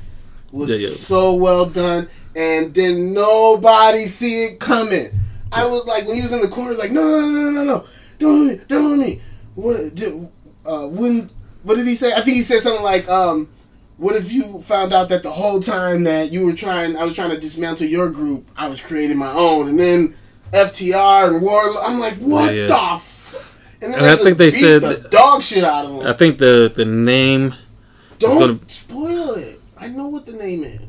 [0.51, 0.93] was Yeah, yeah.
[0.93, 5.09] so well done, and then nobody see it coming.
[5.51, 7.63] I was like, when he was in the corner, like, no, no, no, no, no,
[7.63, 7.85] no,
[8.17, 9.21] don't don't hit me.
[9.55, 10.29] What did
[10.65, 11.29] uh, when?
[11.63, 12.13] What did he say?
[12.13, 13.49] I think he said something like, um,
[13.97, 17.15] what if you found out that the whole time that you were trying, I was
[17.15, 20.15] trying to dismantle your group, I was creating my own, and then
[20.53, 21.83] FTR and Wardlow.
[21.83, 22.67] I'm like, what yeah.
[22.67, 23.18] the?
[23.81, 26.07] And, And I think they said the dog shit out of him.
[26.07, 27.53] I think the the name.
[28.17, 29.59] Don't gonna- spoil it.
[29.79, 30.81] I know what the name is.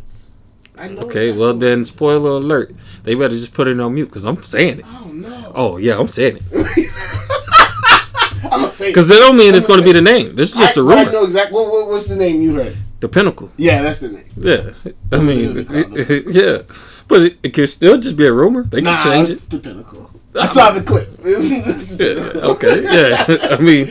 [0.76, 1.02] I know.
[1.02, 2.74] Okay, well then, spoiler alert.
[3.04, 4.84] They better just put it on mute because I'm saying it.
[4.88, 5.52] Oh no.
[5.54, 6.90] Oh yeah, I'm saying it.
[8.52, 10.34] I'm gonna say Because that don't mean it's going to be the name.
[10.34, 11.08] This is just a I, I rumor.
[11.10, 11.54] I know exactly.
[11.54, 12.76] What, what, what's the name you heard?
[13.00, 13.50] The Pinnacle.
[13.56, 14.24] Yeah, that's the name.
[14.36, 14.70] Yeah,
[15.12, 16.62] I mean, it be yeah,
[17.06, 18.64] but it, it could still just be a rumor.
[18.64, 19.50] They can Nah, change it's it.
[19.50, 20.09] the pinnacle.
[20.38, 21.08] I saw the clip.
[21.24, 23.24] Is the Yeah, okay, yeah.
[23.56, 23.86] I mean,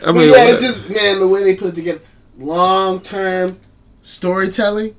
[0.00, 2.00] I But mean, yeah, it's just man, the way they put it together,
[2.38, 3.58] long term
[4.00, 4.96] storytelling,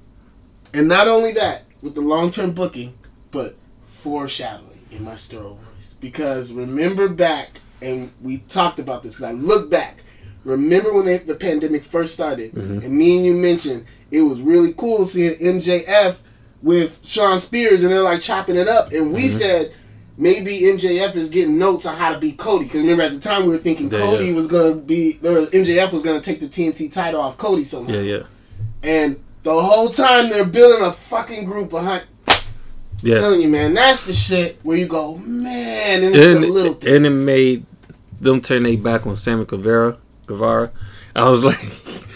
[0.73, 2.93] and not only that, with the long term booking,
[3.32, 5.95] but foreshadowing in my story voice.
[5.99, 9.15] Because remember back, and we talked about this.
[9.15, 10.04] Because I look back,
[10.45, 12.80] remember when they, the pandemic first started, mm-hmm.
[12.86, 16.19] and me and you mentioned it was really cool seeing MJF
[16.62, 19.28] with Shawn Spears, and they're like chopping it up, and we mm-hmm.
[19.28, 19.73] said.
[20.17, 22.65] Maybe MJF is getting notes on how to beat Cody.
[22.65, 24.34] Because remember, at the time we were thinking Yeah, Cody yeah.
[24.36, 27.93] was gonna be, or MJF was gonna take the TNT title off Cody somehow.
[27.95, 28.23] yeah, yeah,
[28.84, 32.04] And the whole time they're building a fucking group behind.
[33.02, 33.19] yeah.
[33.19, 36.78] Telling you, man, that's the shit where you go, man, and it's And, the little
[36.88, 37.65] and it made
[38.21, 39.97] them turn their back on Sammy Guevara,
[40.28, 40.71] Guevara,
[41.15, 41.60] I was like,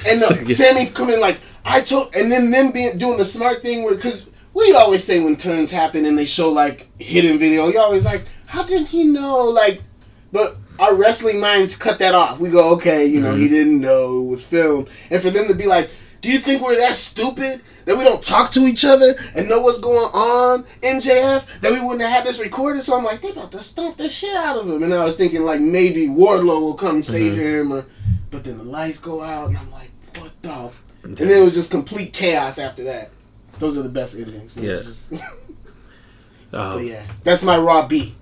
[0.08, 3.62] And uh, the, Sammy coming like I told, and then them being doing the smart
[3.62, 6.88] thing where because what do you always say when turns happen and they show like
[7.00, 7.68] hidden video?
[7.68, 9.52] You always like, how did he know?
[9.54, 9.84] Like,
[10.32, 12.40] but our wrestling minds cut that off.
[12.40, 13.54] We go, okay, you know, he mm-hmm.
[13.54, 15.92] didn't know it was filmed, and for them to be like,
[16.22, 19.62] do you think we're that stupid that we don't talk to each other and know
[19.62, 21.60] what's going on, MJF?
[21.60, 22.82] That we wouldn't have had this recorded?
[22.82, 25.16] So I'm like, they about to stomp the shit out of him, and I was
[25.16, 27.02] thinking like maybe Wardlow will come mm-hmm.
[27.02, 27.86] save him, or
[28.32, 30.72] but then the lights go out, and I'm like, what the?
[31.04, 33.12] And then it was just complete chaos after that.
[33.60, 34.56] Those are the best endings.
[34.56, 35.20] Yeah.
[36.54, 38.16] um, but yeah, that's my raw B,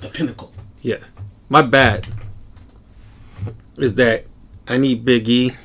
[0.00, 0.52] the pinnacle.
[0.80, 0.98] Yeah.
[1.48, 2.06] My bad
[3.76, 4.24] is that
[4.66, 5.56] I need Big E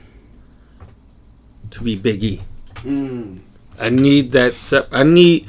[1.72, 2.44] to be Big E.
[2.78, 3.42] Mm.
[3.80, 5.48] I need that sep- I need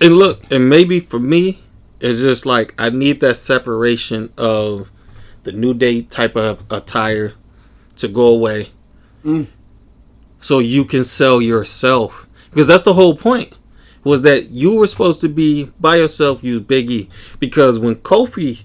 [0.00, 1.60] and look, and maybe for me
[2.00, 4.90] it's just like I need that separation of
[5.42, 7.34] the new day type of attire
[7.96, 8.70] to go away.
[9.24, 9.46] Mm.
[10.38, 12.25] So you can sell yourself.
[12.56, 13.52] Because that's the whole point.
[14.02, 17.10] Was that you were supposed to be by yourself, you Big E.
[17.38, 18.62] Because when Kofi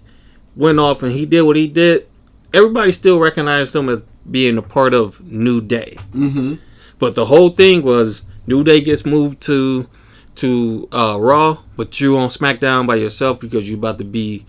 [0.55, 2.07] went off and he did what he did,
[2.53, 3.99] everybody still recognized him as
[4.29, 5.97] being a part of New Day.
[6.13, 6.55] Mm-hmm.
[6.99, 9.89] But the whole thing was New Day gets moved to
[10.35, 14.45] to uh, Raw, but you on SmackDown by yourself because you're about to be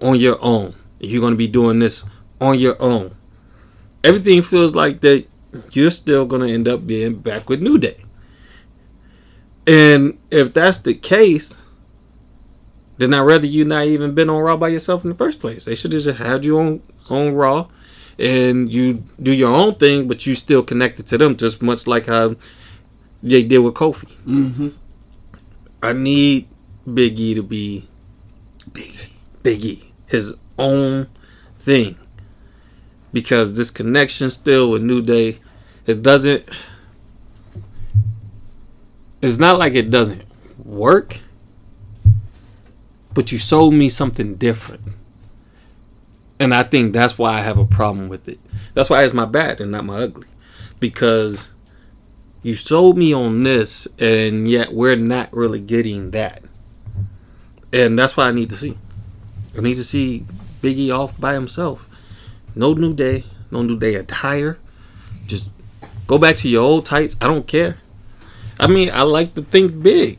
[0.00, 0.76] on your own.
[1.00, 2.08] You're gonna be doing this
[2.40, 3.16] on your own.
[4.04, 5.26] Everything feels like that
[5.72, 7.96] you're still gonna end up being back with New Day.
[9.66, 11.68] And if that's the case,
[12.98, 15.64] then I'd rather you not even been on Raw by yourself in the first place.
[15.64, 17.68] They should have just had you on on Raw
[18.18, 22.06] and you do your own thing, but you still connected to them, just much like
[22.06, 22.36] how
[23.22, 24.14] they did with Kofi.
[24.26, 24.68] Mm-hmm.
[25.82, 26.48] I need
[26.92, 27.88] Big E to be
[28.72, 31.08] Big E, Big E, his own
[31.54, 31.96] thing,
[33.12, 35.38] because this connection still with New Day,
[35.86, 36.48] it doesn't.
[39.22, 40.22] It's not like it doesn't
[40.64, 41.20] work,
[43.14, 44.82] but you sold me something different.
[46.38, 48.38] And I think that's why I have a problem with it.
[48.74, 50.26] That's why it's my bad and not my ugly.
[50.78, 51.54] Because
[52.42, 56.42] you sold me on this and yet we're not really getting that.
[57.72, 58.76] And that's what I need to see.
[59.56, 60.26] I need to see
[60.60, 61.88] Biggie off by himself.
[62.54, 64.58] No new day, no new day attire.
[65.26, 65.50] Just
[66.06, 67.16] go back to your old tights.
[67.20, 67.78] I don't care.
[68.58, 70.18] I mean, I like to think big.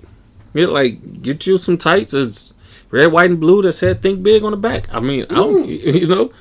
[0.54, 2.14] Yeah, like get you some tights.
[2.14, 2.54] It's
[2.92, 4.88] red, white, and blue that said "Think Big" on the back.
[4.92, 5.94] I mean, I don't, mm.
[6.02, 6.32] you know,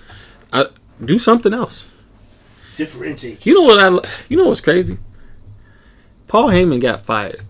[0.52, 0.66] I
[1.04, 1.92] do something else.
[2.76, 3.44] Differentiate.
[3.44, 4.08] You know what I?
[4.28, 4.98] You know what's crazy?
[6.28, 7.42] Paul Heyman got fired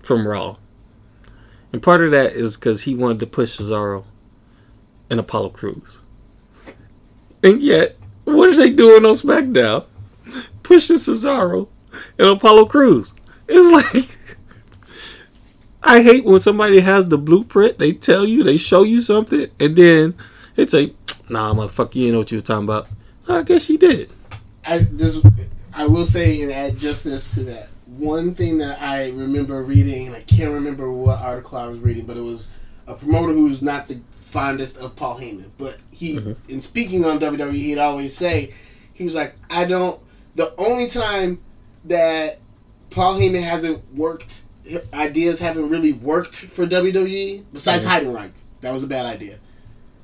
[0.00, 0.56] from Raw,
[1.72, 4.04] and part of that is because he wanted to push Cesaro
[5.10, 6.02] and Apollo Crews.
[7.42, 9.86] And yet, what are they doing on SmackDown?
[10.62, 11.68] Pushing Cesaro
[12.18, 13.14] and Apollo Crews.
[13.56, 14.18] It's like
[15.82, 17.78] I hate when somebody has the blueprint.
[17.78, 20.14] They tell you, they show you something, and then
[20.56, 20.94] it's like,
[21.28, 22.88] nah, motherfucker, you know what you was talking about.
[23.28, 24.10] I guess you did.
[24.66, 25.24] I just
[25.74, 27.68] I will say and add just this to that.
[27.86, 32.06] One thing that I remember reading, and I can't remember what article I was reading,
[32.06, 32.50] but it was
[32.86, 35.50] a promoter who's not the fondest of Paul Heyman.
[35.58, 36.50] But he, mm-hmm.
[36.50, 38.54] in speaking on WWE, he'd always say,
[38.94, 40.00] he was like, I don't.
[40.34, 41.40] The only time
[41.84, 42.40] that
[42.94, 44.42] Paul Heyman hasn't worked,
[44.92, 48.30] ideas haven't really worked for WWE, besides Heidenreich,
[48.60, 49.38] that was a bad idea,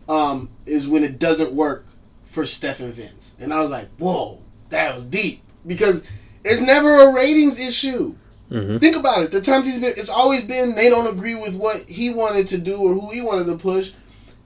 [0.08, 1.86] um, is when it doesn't work
[2.24, 3.36] for Steph and Vince.
[3.40, 5.40] And I was like, whoa, that was deep.
[5.66, 6.02] Because
[6.44, 8.14] it's never a ratings issue.
[8.50, 8.80] Mhm.
[8.80, 9.30] Think about it.
[9.30, 12.58] The times he's been, it's always been they don't agree with what he wanted to
[12.58, 13.92] do or who he wanted to push.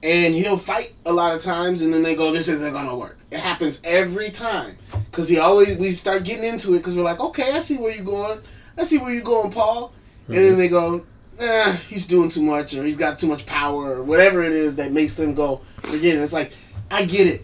[0.05, 2.95] And he'll fight a lot of times and then they go, this isn't going to
[2.95, 3.17] work.
[3.31, 4.77] It happens every time.
[5.09, 7.91] Because he always, we start getting into it because we're like, okay, I see where
[7.91, 8.39] you're going.
[8.77, 9.91] I see where you're going, Paul.
[10.27, 11.03] And then they go,
[11.39, 14.75] eh, he's doing too much or he's got too much power or whatever it is
[14.75, 16.21] that makes them go, forget it.
[16.21, 16.51] It's like,
[16.91, 17.43] I get it.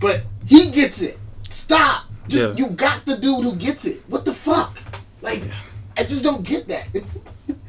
[0.00, 1.18] But he gets it.
[1.50, 2.04] Stop.
[2.28, 2.64] Just Yeah.
[2.66, 4.02] you got the dude who gets it.
[4.08, 4.78] What the fuck?
[5.20, 5.42] Like,
[5.98, 6.86] I just don't get that.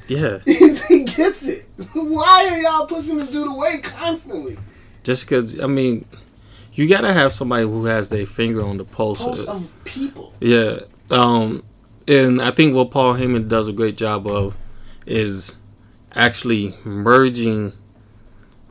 [0.07, 0.39] Yeah.
[0.45, 1.65] He gets it.
[1.93, 4.57] Why are y'all pushing this dude away constantly?
[5.03, 6.05] Just because, I mean,
[6.73, 9.23] you gotta have somebody who has their finger on the pulse.
[9.23, 10.33] Pulse of- of people.
[10.39, 10.79] yeah.
[11.09, 11.63] Um,
[12.07, 14.55] and I think what Paul Heyman does a great job of
[15.05, 15.57] is
[16.13, 17.73] actually merging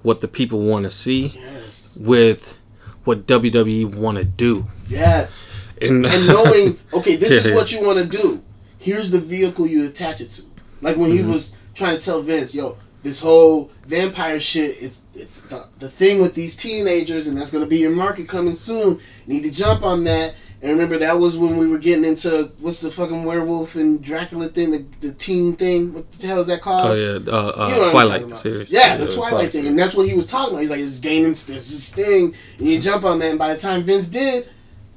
[0.02, 1.94] what the people want to see Yes.
[1.96, 2.56] with
[3.04, 4.66] what WWE want to do.
[4.88, 5.46] Yes.
[5.82, 8.42] And, And knowing, okay, this is what you want to do.
[8.78, 10.42] Here's the vehicle you attach it to.
[10.80, 11.26] Like when Mm-hmm.
[11.28, 15.88] he was trying to tell Vince, yo, this whole vampire shit is it's the, the
[15.88, 18.98] thing with these teenagers, and that's going to be your market coming soon.
[19.26, 20.34] You need to jump on that.
[20.62, 24.48] And remember, that was when we were getting into what's the fucking werewolf and Dracula
[24.48, 25.94] thing, the, the teen thing.
[25.94, 26.90] What the hell is that called?
[26.90, 28.70] Oh yeah, uh, uh, You know Twilight series.
[28.70, 30.60] Yeah, the Uh, Twilight thing, and that's what he was talking about.
[30.60, 33.58] He's like, it's gaining this this thing, and you jump on that, and by the
[33.58, 34.48] time Vince did,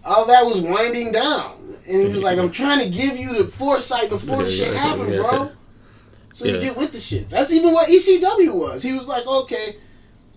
[0.04, 1.54] all that was winding down,
[1.88, 4.80] and he was like, I'm trying to give you the foresight before the shit yeah,
[4.80, 5.22] happened, yeah.
[5.22, 5.52] bro.
[6.34, 7.30] So you get with the shit.
[7.30, 8.82] That's even what ECW was.
[8.84, 9.76] He was like, okay,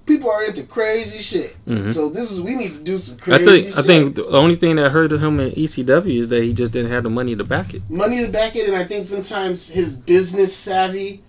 [0.04, 1.92] people are into crazy shit, Mhm.
[1.92, 3.44] so this is we need to do some I crazy.
[3.44, 3.78] think shit.
[3.78, 6.90] I think the only thing that hurt him in ECW is that he just didn't
[6.92, 7.82] have the money to back it.
[7.88, 11.22] money to back it, and I think sometimes his business savvy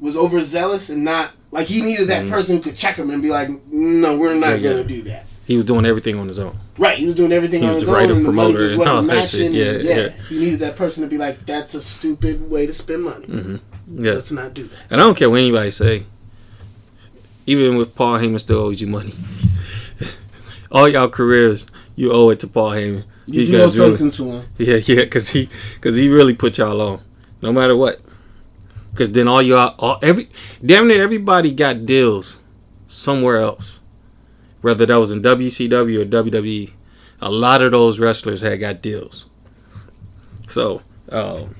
[0.00, 2.30] was overzealous and not like he needed that Mhm.
[2.30, 4.82] person who could check him and be like, no, we're not Yeah, gonna yeah.
[4.96, 5.26] do that.
[5.46, 6.56] He was doing everything on his own.
[6.78, 9.06] Right, he was doing everything He on was his own, and the money just wasn't
[9.06, 9.52] matching.
[9.52, 10.08] Yeah, and yeah, yeah.
[10.30, 13.26] he needed that person to be like, "That's a stupid way to spend money.
[13.26, 16.04] hmm Yeah, Let's not do that." and I don't care what anybody say.
[17.46, 19.14] Even with Paul Heyman, still owes you money.
[20.70, 23.04] All y'all careers, you owe it to Paul Heyman.
[23.26, 24.48] You do owe guys really- something to him.
[24.58, 25.48] Yeah, yeah, cause he,
[25.80, 27.00] cause he really put y'all on,
[27.42, 28.00] no matter what.
[28.94, 30.28] Cause then all y'all, all every,
[30.64, 32.40] damn near everybody got deals
[32.86, 33.82] somewhere else,
[34.60, 36.72] whether that was in WCW or WWE.
[37.20, 39.28] A lot of those wrestlers had got deals.
[40.48, 41.56] So, um,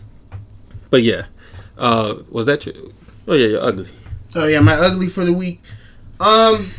[0.91, 1.25] but yeah,
[1.79, 2.75] uh, was that your?
[3.27, 3.87] Oh yeah, you're ugly.
[4.37, 5.61] Oh yeah, my ugly for the week.
[6.21, 6.71] Um,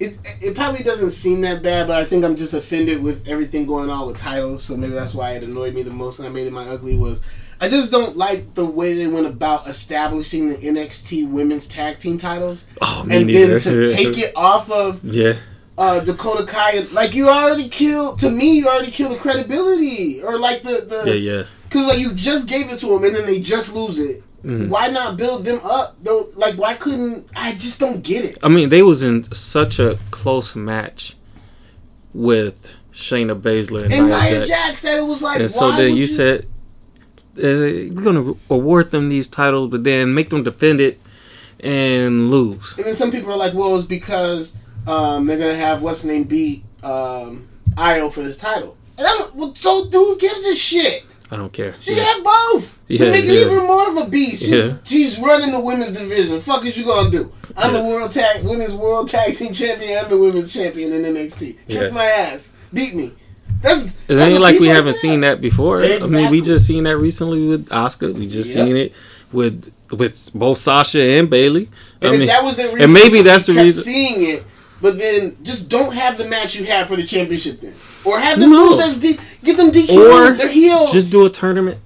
[0.00, 3.66] it it probably doesn't seem that bad, but I think I'm just offended with everything
[3.66, 4.64] going on with titles.
[4.64, 6.96] So maybe that's why it annoyed me the most, and I made it my ugly
[6.96, 7.22] was.
[7.60, 12.18] I just don't like the way they went about establishing the NXT Women's Tag Team
[12.18, 13.60] titles, Oh, and neither.
[13.60, 15.34] then to take it off of Yeah,
[15.78, 16.80] uh, Dakota Kai.
[16.92, 18.18] Like you already killed.
[18.20, 21.42] To me, you already killed the credibility, or like the the yeah, yeah.
[21.72, 24.22] Because like you just gave it to them and then they just lose it.
[24.44, 24.68] Mhm.
[24.68, 25.96] Why not build them up?
[26.00, 28.38] Though, like why couldn't I just don't get it?
[28.42, 31.16] I mean, they was in such a close match
[32.12, 34.48] with Shayna Baszler and, And Nia Nia Jax.
[34.48, 35.40] Jax said it was like.
[35.40, 36.46] And so then would you said
[37.38, 41.00] uh, we're gonna award them these titles, but then make them defend it
[41.60, 42.76] and lose.
[42.76, 44.56] And then some people are like, well, it's because
[44.86, 48.76] um, they're gonna have what's name beat um, Io for this title.
[48.98, 51.06] And I'm, well, so who gives a shit?
[51.32, 51.74] I don't care.
[51.80, 52.02] She Yeah.
[52.04, 52.82] had both.
[52.88, 54.44] Yeah, to make it even more of a beast.
[54.44, 54.74] She, Yeah.
[54.84, 56.38] She's running the women's division.
[56.40, 57.32] Fuck is you gonna do?
[57.56, 59.98] I'm the world tag women's world tag team champion.
[59.98, 61.56] I'm the women's champion in NXT.
[61.68, 61.94] Kiss Yeah.
[61.94, 62.52] my ass.
[62.72, 63.12] Beat me.
[63.62, 65.00] That's, It ain't like we right haven't there.
[65.00, 65.82] seen that before.
[65.82, 68.12] I mean, we just seen that recently with Asuka.
[68.14, 68.66] We just Yep.
[68.66, 68.92] seen it
[69.32, 71.68] with with both Sasha and Bayley.
[72.02, 73.84] I And mean, that was the reason, and maybe that's the reason.
[73.84, 74.42] Seeing it,
[74.82, 78.40] but then just don't have the match you had for the championship then, or have
[78.40, 78.70] them No.
[78.70, 79.96] lose as D, get them DQ.
[79.96, 80.92] Or They're heels.
[80.92, 81.78] Just do a tournament.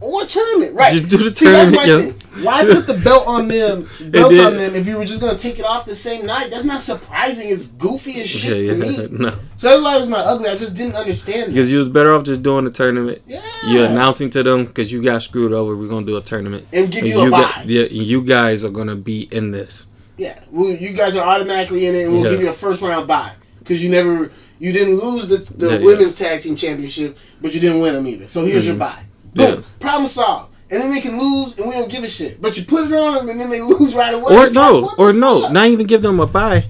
[0.00, 0.92] or a tournament, right?
[0.92, 2.44] Just do the See, that's my tournament, thing.
[2.44, 5.38] Why put the belt on them, belt then- on them, if you were just gonna
[5.38, 6.48] take it off the same night?
[6.50, 7.48] That's not surprising.
[7.48, 9.08] It's goofy as shit yeah, to me.
[9.10, 10.50] no, So everybody was not ugly.
[10.50, 11.52] I just didn't understand.
[11.54, 13.22] Because you was better off just doing the tournament.
[13.26, 13.40] Yeah.
[13.68, 15.74] You're announcing to them because you got screwed over.
[15.74, 16.66] We're gonna do a tournament.
[16.72, 19.86] And give And you a got- yeah, you guys are gonna be in this.
[20.18, 22.30] Yeah, well, you guys are automatically in it, and we'll Yeah.
[22.32, 25.78] give you a first round bye because you never, you didn't lose the, the Yeah,
[25.78, 25.84] yeah.
[25.84, 28.26] women's tag team championship, but you didn't win them either.
[28.26, 29.02] So here's your bye.
[29.34, 29.60] Boom, Mm-hmm.
[29.60, 29.66] Yeah.
[29.80, 30.52] problem solved.
[30.70, 32.40] And then they can lose, and we don't give a shit.
[32.40, 34.34] But you put it on them, and then they lose right away.
[34.34, 35.52] or It's no, like, or no, fuck?
[35.52, 36.64] not even give them a bye.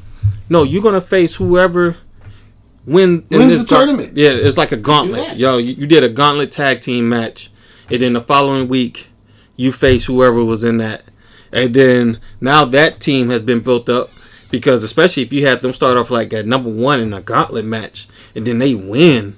[0.48, 1.96] No, you're gonna face whoever
[2.86, 4.16] win in Wins this gar- tournament.
[4.16, 5.36] Yeah, it's like a gauntlet.
[5.36, 7.50] Yo, you, you did a gauntlet tag team match,
[7.90, 9.08] and then the following week
[9.56, 11.04] you face whoever was in that,
[11.52, 14.10] and then now that team has been built up
[14.54, 17.64] because especially if you had them start off like at number one in a gauntlet
[17.64, 19.34] match, and then they win.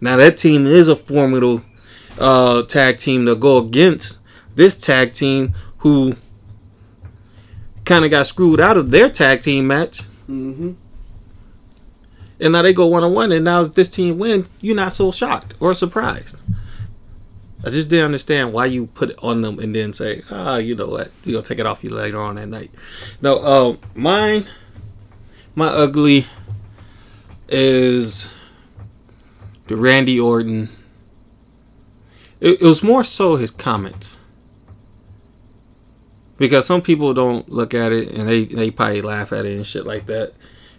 [0.00, 1.60] Now that team is a formidable
[2.18, 4.18] uh, tag team to go against
[4.54, 6.16] this tag team who
[7.84, 10.76] kind of got screwed out of their tag team match, Mhm.
[12.40, 13.30] and now they go one on one.
[13.30, 16.36] And now if this team win, you're not so shocked or surprised.
[17.64, 20.74] I just didn't understand why you put it on them and then say, ah, you
[20.74, 22.70] know what, we gonna take it off you later on that night.
[23.20, 24.46] No, uh, mine,
[25.54, 26.26] my ugly
[27.48, 28.32] is
[29.66, 30.68] the Randy Orton.
[32.40, 34.18] It, it was more so his comments
[36.36, 39.66] because some people don't look at it and they, they probably laugh at it and
[39.66, 40.32] shit like that.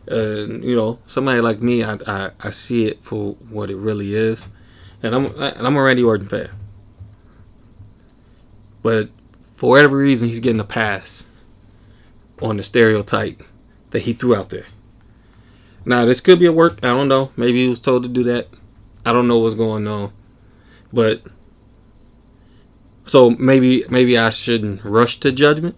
[0.07, 4.49] You know, somebody like me, I, I I see it for what it really is,
[5.03, 6.49] and I'm and I'm a Randy Orton fan.
[8.81, 9.09] But
[9.55, 11.31] for whatever reason, he's getting a pass
[12.41, 13.43] on the stereotype
[13.91, 14.65] that he threw out there.
[15.85, 16.79] Now, this could be a work.
[16.83, 17.31] I don't know.
[17.35, 18.47] Maybe he was told to do that.
[19.05, 20.13] I don't know what's going on,
[20.93, 21.23] but
[23.05, 25.75] so maybe maybe I shouldn't rush to judgment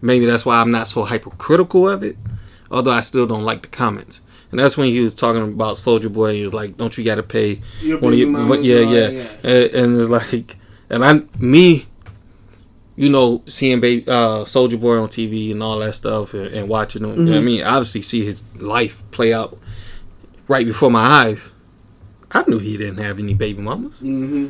[0.00, 2.16] maybe that's why I'm not so hypercritical of it.
[2.70, 4.22] Although I still don't like the comments.
[4.50, 6.34] And that's when he was talking about Soulja Boy.
[6.34, 9.08] He was like, "Don't you got to pay Your one of your, what, yeah, yeah."
[9.08, 9.28] yeah.
[9.42, 10.56] And, and it's like,
[10.88, 11.86] and I, me,
[12.98, 16.68] you know, seeing baby uh, Soulja Boy on TV and all that stuff, and, and
[16.68, 17.16] watching him.
[17.16, 17.44] you know I Mhm.
[17.44, 19.56] mean, obviously see his life play out
[20.48, 21.52] right before my eyes.
[22.30, 24.48] I knew he didn't have any baby mamas, Mm-hmm.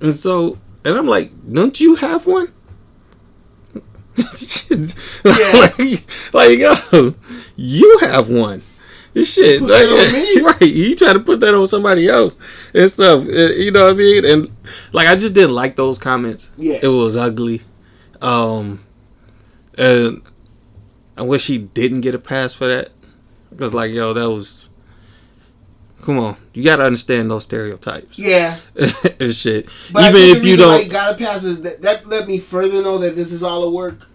[0.00, 2.52] and so, and I'm like, "Don't you have one?"
[5.24, 7.14] Like, like, yo,
[7.56, 8.62] you have one.
[9.16, 10.40] This shit, Put like, that on me.
[10.46, 10.60] right?
[10.74, 12.36] You try to put that on somebody else
[12.74, 13.26] and stuff.
[13.26, 14.24] uh, You know what I mean?
[14.26, 14.50] And
[14.92, 16.50] like, I just didn't like those comments.
[16.58, 16.80] Yeah.
[16.82, 17.62] it was ugly.
[18.20, 18.84] Um,
[19.78, 20.20] and
[21.16, 22.92] I wish he didn't get a pass for that.
[23.50, 24.68] Because, like, yo, that was.
[26.02, 28.58] Come on, you gotta understand those stereotypes Yeah.
[29.18, 29.68] and shit.
[29.92, 32.82] But Even if you don't, he got a pass is that, that let me further
[32.82, 34.06] know that this is all a work.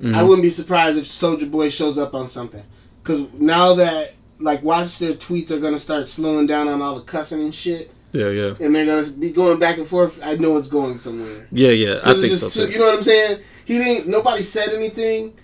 [0.00, 0.22] I Mhm.
[0.28, 2.62] wouldn't be surprised if Soulja Boy shows up on something.
[3.02, 6.94] Because now that, like, watch their tweets are going to start slowing down on all
[6.96, 7.90] the cussing and shit.
[8.12, 10.20] yeah, yeah, And they're going to be going back and forth.
[10.24, 11.46] I know it's going somewhere.
[11.52, 12.00] yeah, yeah.
[12.04, 12.70] I think so too.
[12.72, 13.38] you know what I'm saying?
[13.64, 15.34] He didn't, nobody said anything.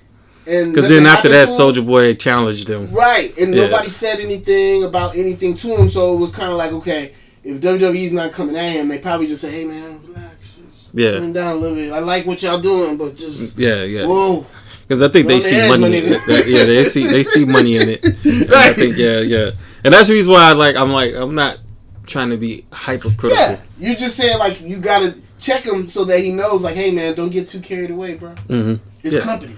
[0.47, 1.49] And Because then after that.
[1.49, 2.91] Soulja Boy challenged him.
[2.93, 3.67] Right, and Yeah.
[3.67, 7.61] nobody said anything about anything to him, so it was kind of like, okay, if
[7.61, 10.37] WWE's not coming at him, they probably just say, "Hey, man, relax,
[10.73, 11.93] just Yeah, calm down a little bit.
[11.93, 14.07] I like what y'all doing, but just yeah, yeah.
[14.07, 14.47] whoa."
[14.87, 15.87] Because I think You're they see money.
[15.99, 16.09] In it.
[16.27, 18.05] That- yeah, they see they see money in it.
[18.05, 19.51] And I think yeah, yeah.
[19.83, 21.59] And that's the reason why I like I'm like I'm not
[22.07, 23.31] trying to be hypercritical.
[23.31, 26.91] Yeah, you just saying like you gotta check him so that he knows, like, hey,
[26.91, 28.31] man, don't get too carried away, bro.
[28.47, 29.21] hmm It's Yeah.
[29.23, 29.55] company.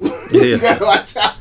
[0.32, 0.42] Yeah.
[0.42, 1.34] you gotta watch out.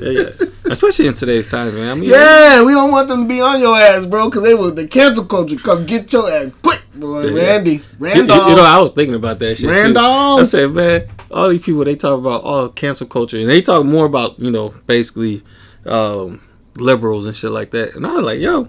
[0.00, 0.28] Yeah, yeah.
[0.70, 1.90] Especially in today's times, man.
[1.90, 4.54] I mean, yeah, we don't want them to be on your ass, bro, because they
[4.54, 4.74] will.
[4.74, 7.26] The cancel culture come get your ass quick, boy.
[7.28, 7.42] Yeah.
[7.54, 9.70] Randy, You, you- Randolph, you know, I was thinking about that shit too.
[9.70, 10.40] Randolph.
[10.40, 13.84] I said, man, all these people they talk about all cancel culture, and they talk
[13.84, 15.42] more about you know basically
[15.84, 16.40] um,
[16.76, 17.94] liberals and shit like that.
[17.94, 18.68] And I was like, yo,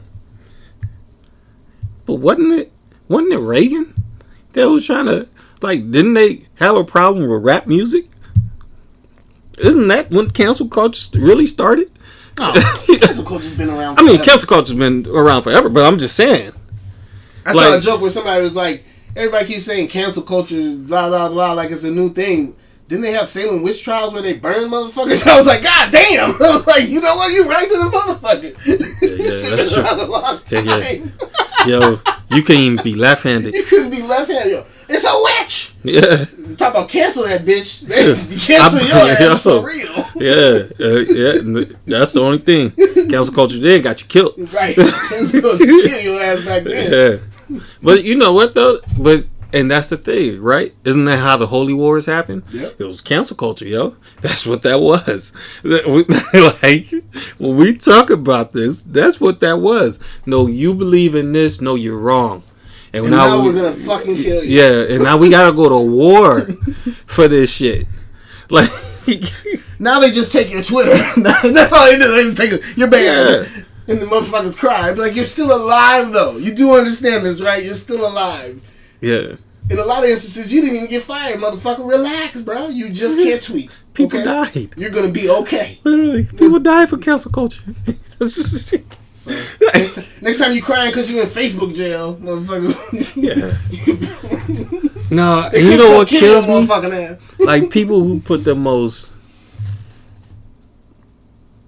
[2.06, 2.72] but wasn't it
[3.08, 3.94] wasn't it Reagan
[4.54, 5.28] that was trying to
[5.62, 5.92] like?
[5.92, 8.06] Didn't they have a problem with rap music?
[9.60, 11.92] Isn't that when cancel culture really started?
[12.38, 12.54] Oh,
[13.00, 14.00] cancel culture's been around.
[14.00, 16.54] I mean, cancel culture's been around forever, but I'm just saying.
[17.48, 18.84] I saw a joke where somebody was like,
[19.16, 22.56] everybody keeps saying cancel culture is blah blah blah like it's a new thing.
[22.88, 25.28] Didn't they have Salem witch trials where they burned motherfuckers?
[25.28, 26.30] I was like, God damn!
[26.42, 27.34] I was like, you know what?
[27.34, 28.66] You right to the motherfucker.
[28.66, 29.84] yeah, This shit
[30.50, 30.64] true.
[30.64, 31.68] Yeah, yeah.
[31.68, 33.54] Yo, you can't even be left-handed.
[33.54, 34.52] You couldn't be left handed.
[34.52, 35.74] Yo, it's a witch.
[35.84, 36.26] Yeah.
[36.56, 37.88] Talk about cancel that bitch.
[38.48, 39.62] Cancel I'm- your ass yo.
[39.62, 40.06] for real.
[40.16, 42.72] Yeah, uh, yeah, that's the only thing.
[43.10, 44.34] Cancel culture then got you killed.
[44.54, 44.76] Right.
[44.76, 46.92] Cancel culture kill your ass back then.
[46.92, 47.18] Yeah,
[47.82, 48.80] but you know what though?
[48.98, 50.74] But and that's the thing, right?
[50.84, 52.44] Isn't that how the holy wars happened?
[52.52, 52.82] Yep.
[52.82, 53.96] It was cancel culture, yo.
[54.22, 55.38] That's what that was.
[55.64, 56.92] Like
[57.38, 60.04] when we talk about this, that's what that was.
[60.26, 61.62] No, you believe in this.
[61.62, 62.44] No, you're wrong.
[62.94, 64.62] And, And now, now we, we're gonna fucking kill you.
[64.62, 66.42] yeah, and now we gotta go to war
[67.06, 67.88] for this shit.
[68.50, 68.70] Like,
[69.80, 70.92] Now they just take your Twitter.
[71.22, 72.08] That's all they do.
[72.12, 73.42] They just take your You're.
[73.44, 73.64] Yeah.
[73.88, 74.92] And the motherfuckers cry.
[74.94, 76.38] Be like, you're still alive though.
[76.38, 77.64] You do understand this, right?
[77.64, 78.70] You're still alive.
[79.02, 79.36] yeah.
[79.70, 81.90] In a lot of instances, you didn't even get fired, motherfucker.
[81.90, 82.70] Relax, bro.
[82.70, 83.84] You just can't tweet.
[83.94, 84.26] People okay?
[84.26, 84.74] died.
[84.78, 85.80] You're gonna be okay.
[85.84, 87.64] Literally, people died for cancel culture.
[89.18, 89.32] So
[89.74, 93.16] next, next time you crying because you're in Facebook jail, motherfucker.
[93.16, 93.58] yeah.
[95.10, 96.68] No, and you know what kills me?
[97.40, 99.14] Like people who put the most,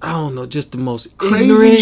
[0.02, 1.76] I don't know, just the most Crazy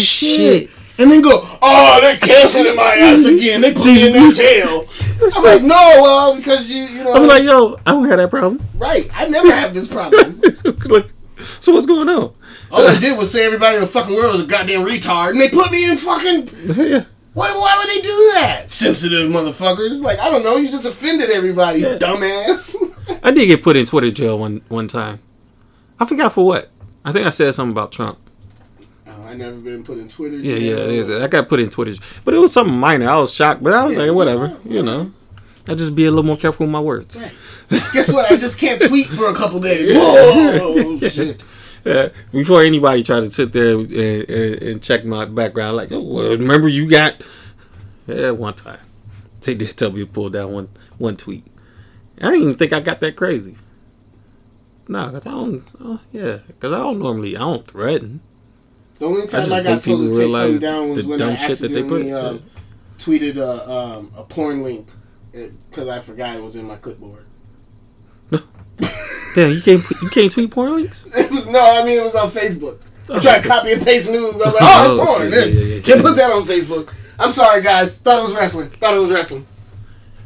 [0.68, 0.70] shit.
[1.00, 3.60] And then go, oh, they're canceling my ass again.
[3.60, 4.84] They put me in their jail.
[5.22, 8.30] I'm like, no, well, because you, you know, I'm like, yo, I don't have that
[8.30, 8.60] problem.
[8.76, 9.08] right.
[9.14, 10.40] I never have this problem.
[10.86, 11.06] like,
[11.60, 12.34] so what's going on?
[12.72, 15.40] All I did was say everybody in the fucking world is a goddamn retard, and
[15.40, 16.48] they put me in fucking.
[16.76, 17.04] yeah.
[17.34, 18.64] Why, why would they do that?
[18.66, 20.02] Sensitive motherfuckers.
[20.02, 20.56] Like, I don't know.
[20.56, 21.96] You just offended everybody, Yeah.
[21.98, 22.74] dumbass.
[23.22, 25.20] I did get put in Twitter jail one one time.
[26.00, 26.70] I forgot for what.
[27.08, 28.18] I think I said something about Trump.
[29.06, 30.36] oh, I never been put in Twitter.
[30.36, 31.24] Yeah, yeah, yeah.
[31.24, 31.94] I got put in Twitter,
[32.24, 33.08] but it was something minor.
[33.08, 35.12] I was shocked, but I was Yeah, like, whatever, yeah, you know.
[35.66, 37.20] I just be a little more careful with my words.
[37.20, 37.32] Right.
[37.92, 38.30] Guess what?
[38.30, 39.96] I just can't tweet for a couple days.
[39.96, 41.40] Whoa, shit.
[41.84, 46.02] Yeah, before anybody tries to sit there and, and, and check my background, like, oh,
[46.02, 47.14] well, remember you got,
[48.06, 48.80] yeah, one time
[49.42, 51.46] they did tell me to pull down one one tweet.
[52.20, 53.56] I didn't even think I got that crazy.
[54.88, 55.64] No, cause I don't.
[55.80, 57.36] Oh, yeah, cause I don't normally.
[57.36, 58.20] I don't threaten.
[58.98, 61.36] The only time I, got think told to take something down was when I dumb
[61.36, 62.00] shit that they put.
[62.00, 62.42] accidentally um,
[62.96, 64.88] tweeted a, um, a porn link
[65.32, 67.24] because I forgot it was in my clipboard.
[68.30, 71.06] Damn, you can't you can't tweet porn links.
[71.16, 72.80] It was no, I mean it was on Facebook.
[73.10, 74.34] I tried to copy and paste news.
[74.34, 75.32] I was like, Oh, oh, it's porn.
[75.32, 75.80] yeah, yeah, yeah.
[75.82, 76.92] Can't put that on Facebook.
[77.20, 77.98] I'm sorry, guys.
[78.00, 78.68] Thought it was wrestling.
[78.68, 79.46] Thought it was wrestling.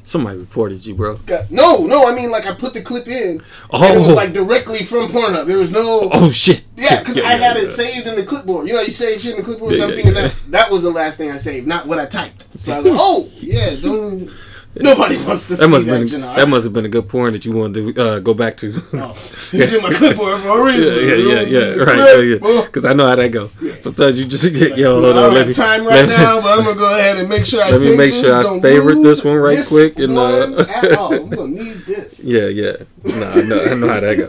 [0.05, 1.17] Somebody reported you, bro.
[1.27, 2.09] God- No, no.
[2.11, 3.41] I mean, like I put the clip in.
[3.71, 3.85] Oh.
[3.85, 4.15] and it was oh.
[4.15, 5.47] like directly from Pornhub.
[5.47, 6.11] There was no.
[6.13, 6.65] Oh shit.
[6.77, 7.71] Yeah, because Yeah, I had yeah, it yeah.
[7.71, 8.67] saved in the clipboard.
[8.69, 9.73] You know, you save shit in the clipboard.
[9.73, 11.99] Yeah, so I'm yeah, thinking that that was the last thing I saved, not what
[12.01, 12.59] I typed.
[12.59, 14.31] So I was like, oh yeah, don't.
[14.81, 16.11] Nobody wants to That see must that.
[16.11, 18.57] been that must have been a good porn that you wanted to uh, go back
[18.59, 18.73] to.
[18.95, 19.13] Oh,
[19.53, 20.73] you see my clipboard for a.
[20.73, 22.63] Yeah, yeah, yeah, yeah, right, yeah, yeah.
[22.65, 23.49] Because I know how that go.
[23.81, 26.59] Sometimes you just get yo, I hold on, let me time right me- now, but
[26.59, 28.25] I'm gonna go ahead and make sure I Let me make this.
[28.25, 31.15] sure I favorite this one right this quick and, uh, at all.
[31.15, 32.21] I'm gonna need this.
[32.25, 32.77] Yeah, yeah.
[33.05, 34.29] No, I know, I know how that go.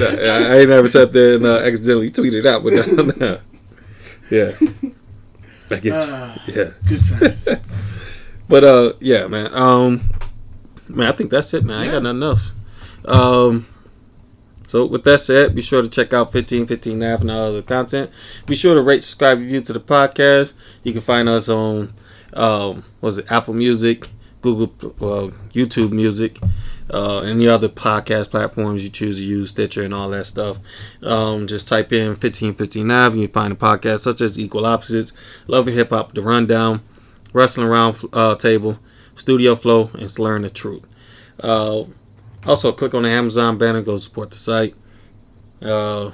[0.00, 0.06] No,
[0.50, 3.38] I ain't never sat there and uh, accidentally tweeted out, but no, no.
[4.30, 4.52] yeah,
[5.70, 6.42] I get Ah.
[6.46, 6.54] you.
[6.54, 7.00] Yeah, Good
[7.46, 7.48] times.
[8.48, 9.52] But uh, yeah, man.
[9.54, 10.10] Um,
[10.88, 11.78] man, I think that's it, man.
[11.78, 12.54] I ain't got nothing else.
[13.04, 13.66] Um,
[14.66, 18.10] so with that said, be sure to check out 1515 Nav and all other content.
[18.46, 20.56] Be sure to rate, subscribe, review to the podcast.
[20.82, 21.94] You can find us on
[22.34, 24.08] um, was it Apple Music,
[24.42, 26.38] Google, uh, YouTube Music,
[26.92, 30.58] uh, any other podcast platforms you choose to use, Stitcher and all that stuff.
[31.02, 35.12] Um, just type in 1515 Nav and you find a podcast such as Equal Opposites,
[35.46, 36.82] Love and Hip Hop, The Rundown,
[37.32, 38.78] Wrestling Round uh, Table,
[39.14, 40.86] Studio Flow, and Slurring the Truth.
[41.40, 41.84] Uh,
[42.46, 44.74] also, click on the Amazon banner, go support the site.
[45.60, 46.12] Uh,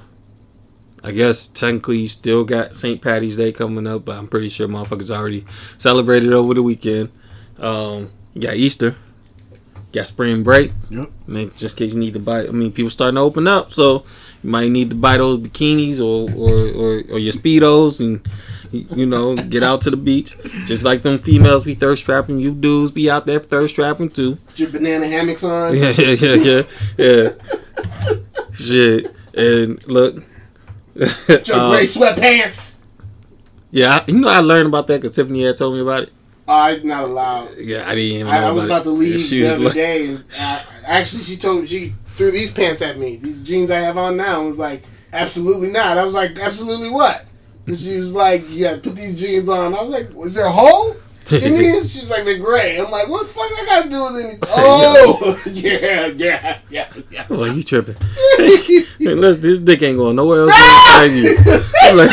[1.03, 3.01] I guess technically you still got St.
[3.01, 5.45] Patty's Day coming up, but I'm pretty sure motherfuckers already
[5.77, 7.13] celebrated over the weekend.
[7.59, 8.97] Um, you got Easter,
[9.77, 10.73] you got spring break.
[10.89, 11.11] Yep.
[11.29, 12.47] I mean, just in case you need to buy.
[12.47, 14.05] I mean, people starting to open up, so
[14.43, 18.27] you might need to buy those bikinis or or, or, or your speedos and
[18.91, 20.37] you know get out to the beach.
[20.67, 24.37] Just like them females be thirst trapping, you dudes be out there thirst trapping too.
[24.37, 25.77] Put your banana hammocks on.
[25.77, 26.63] Yeah, yeah, yeah, yeah,
[26.99, 27.29] yeah.
[28.55, 30.23] Shit, and look.
[31.27, 32.79] Put your um, gray sweatpants.
[33.71, 36.13] yeah, I- you know I learned about that because Tiffany had told me about it.
[36.47, 37.57] Oh, I'm not allowed.
[37.59, 39.75] Yeah, I didn't even know I, I was about about to leave the other like-
[39.75, 43.17] day, and uh, actually, she told me she threw these pants at me.
[43.17, 44.43] These jeans I have on now.
[44.43, 45.99] I was like, absolutely not.
[45.99, 47.25] I was like, absolutely what?
[47.67, 49.75] And she was like, yeah, put these jeans on.
[49.75, 50.97] I was like, was there a hole?
[51.33, 51.95] in these?
[51.95, 52.77] She's like, they're gray.
[52.79, 54.39] I'm like, what the fuck I got to do with?
[54.43, 57.25] I said, Oh, yeah, yeah, yeah, yeah.
[57.31, 57.97] I'm like, you tripping?
[58.37, 58.85] hey,
[59.15, 61.37] look, this dick ain't going nowhere else besides you.
[61.83, 62.11] I'm like,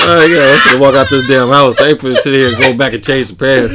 [0.00, 1.80] uh, yeah, I'm gonna walk out this damn house.
[1.80, 3.74] I ain't finna sit here and go back and change the pants.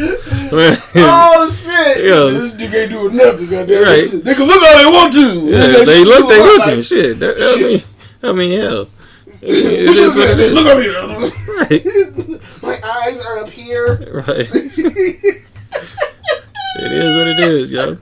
[0.96, 2.06] Oh shit!
[2.06, 2.40] Yeah.
[2.40, 3.48] This dick ain't doing nothing.
[3.50, 3.84] Goddamn.
[3.84, 4.10] Right.
[4.24, 5.50] They can look how they want to.
[5.50, 6.76] yeah, Look, they look, they looking.
[6.76, 7.84] like, Shit, that, I shit.
[7.84, 7.84] mean,
[8.24, 8.88] I mean, hell,
[9.46, 10.54] it is what it is.
[10.54, 11.02] Look over here.
[11.60, 11.86] Right,
[12.64, 14.24] My eyes are up here.
[14.28, 14.50] right.
[16.76, 17.98] It is what it is, yo.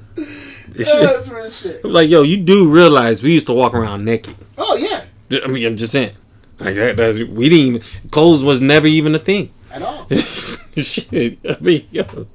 [0.70, 1.84] This shit- That's real shit.
[1.84, 4.36] Like, yo, you do realize we used to walk around naked.
[4.58, 6.16] Oh yeah, I mean, I'm just saying.
[6.60, 9.52] Like that, that's, we didn't even clothes was never even a thing.
[9.72, 10.08] at all.
[10.78, 12.28] Shit, I mean, yo,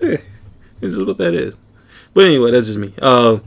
[0.00, 0.20] this
[0.80, 1.58] is what that is.
[2.12, 2.92] But anyway, that's just me.
[3.00, 3.38] Uh,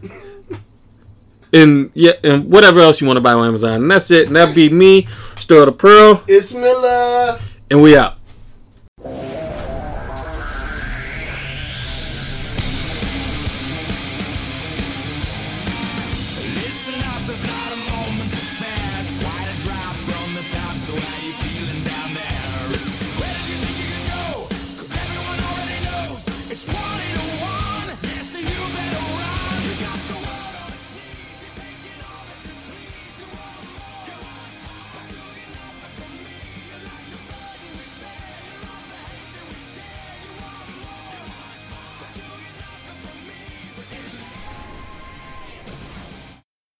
[1.55, 4.27] and yeah, and whatever else you want to buy on Amazon, and that's it.
[4.27, 7.39] And that be me, Stir the Pearl, It's Miller.
[7.71, 8.17] and we out.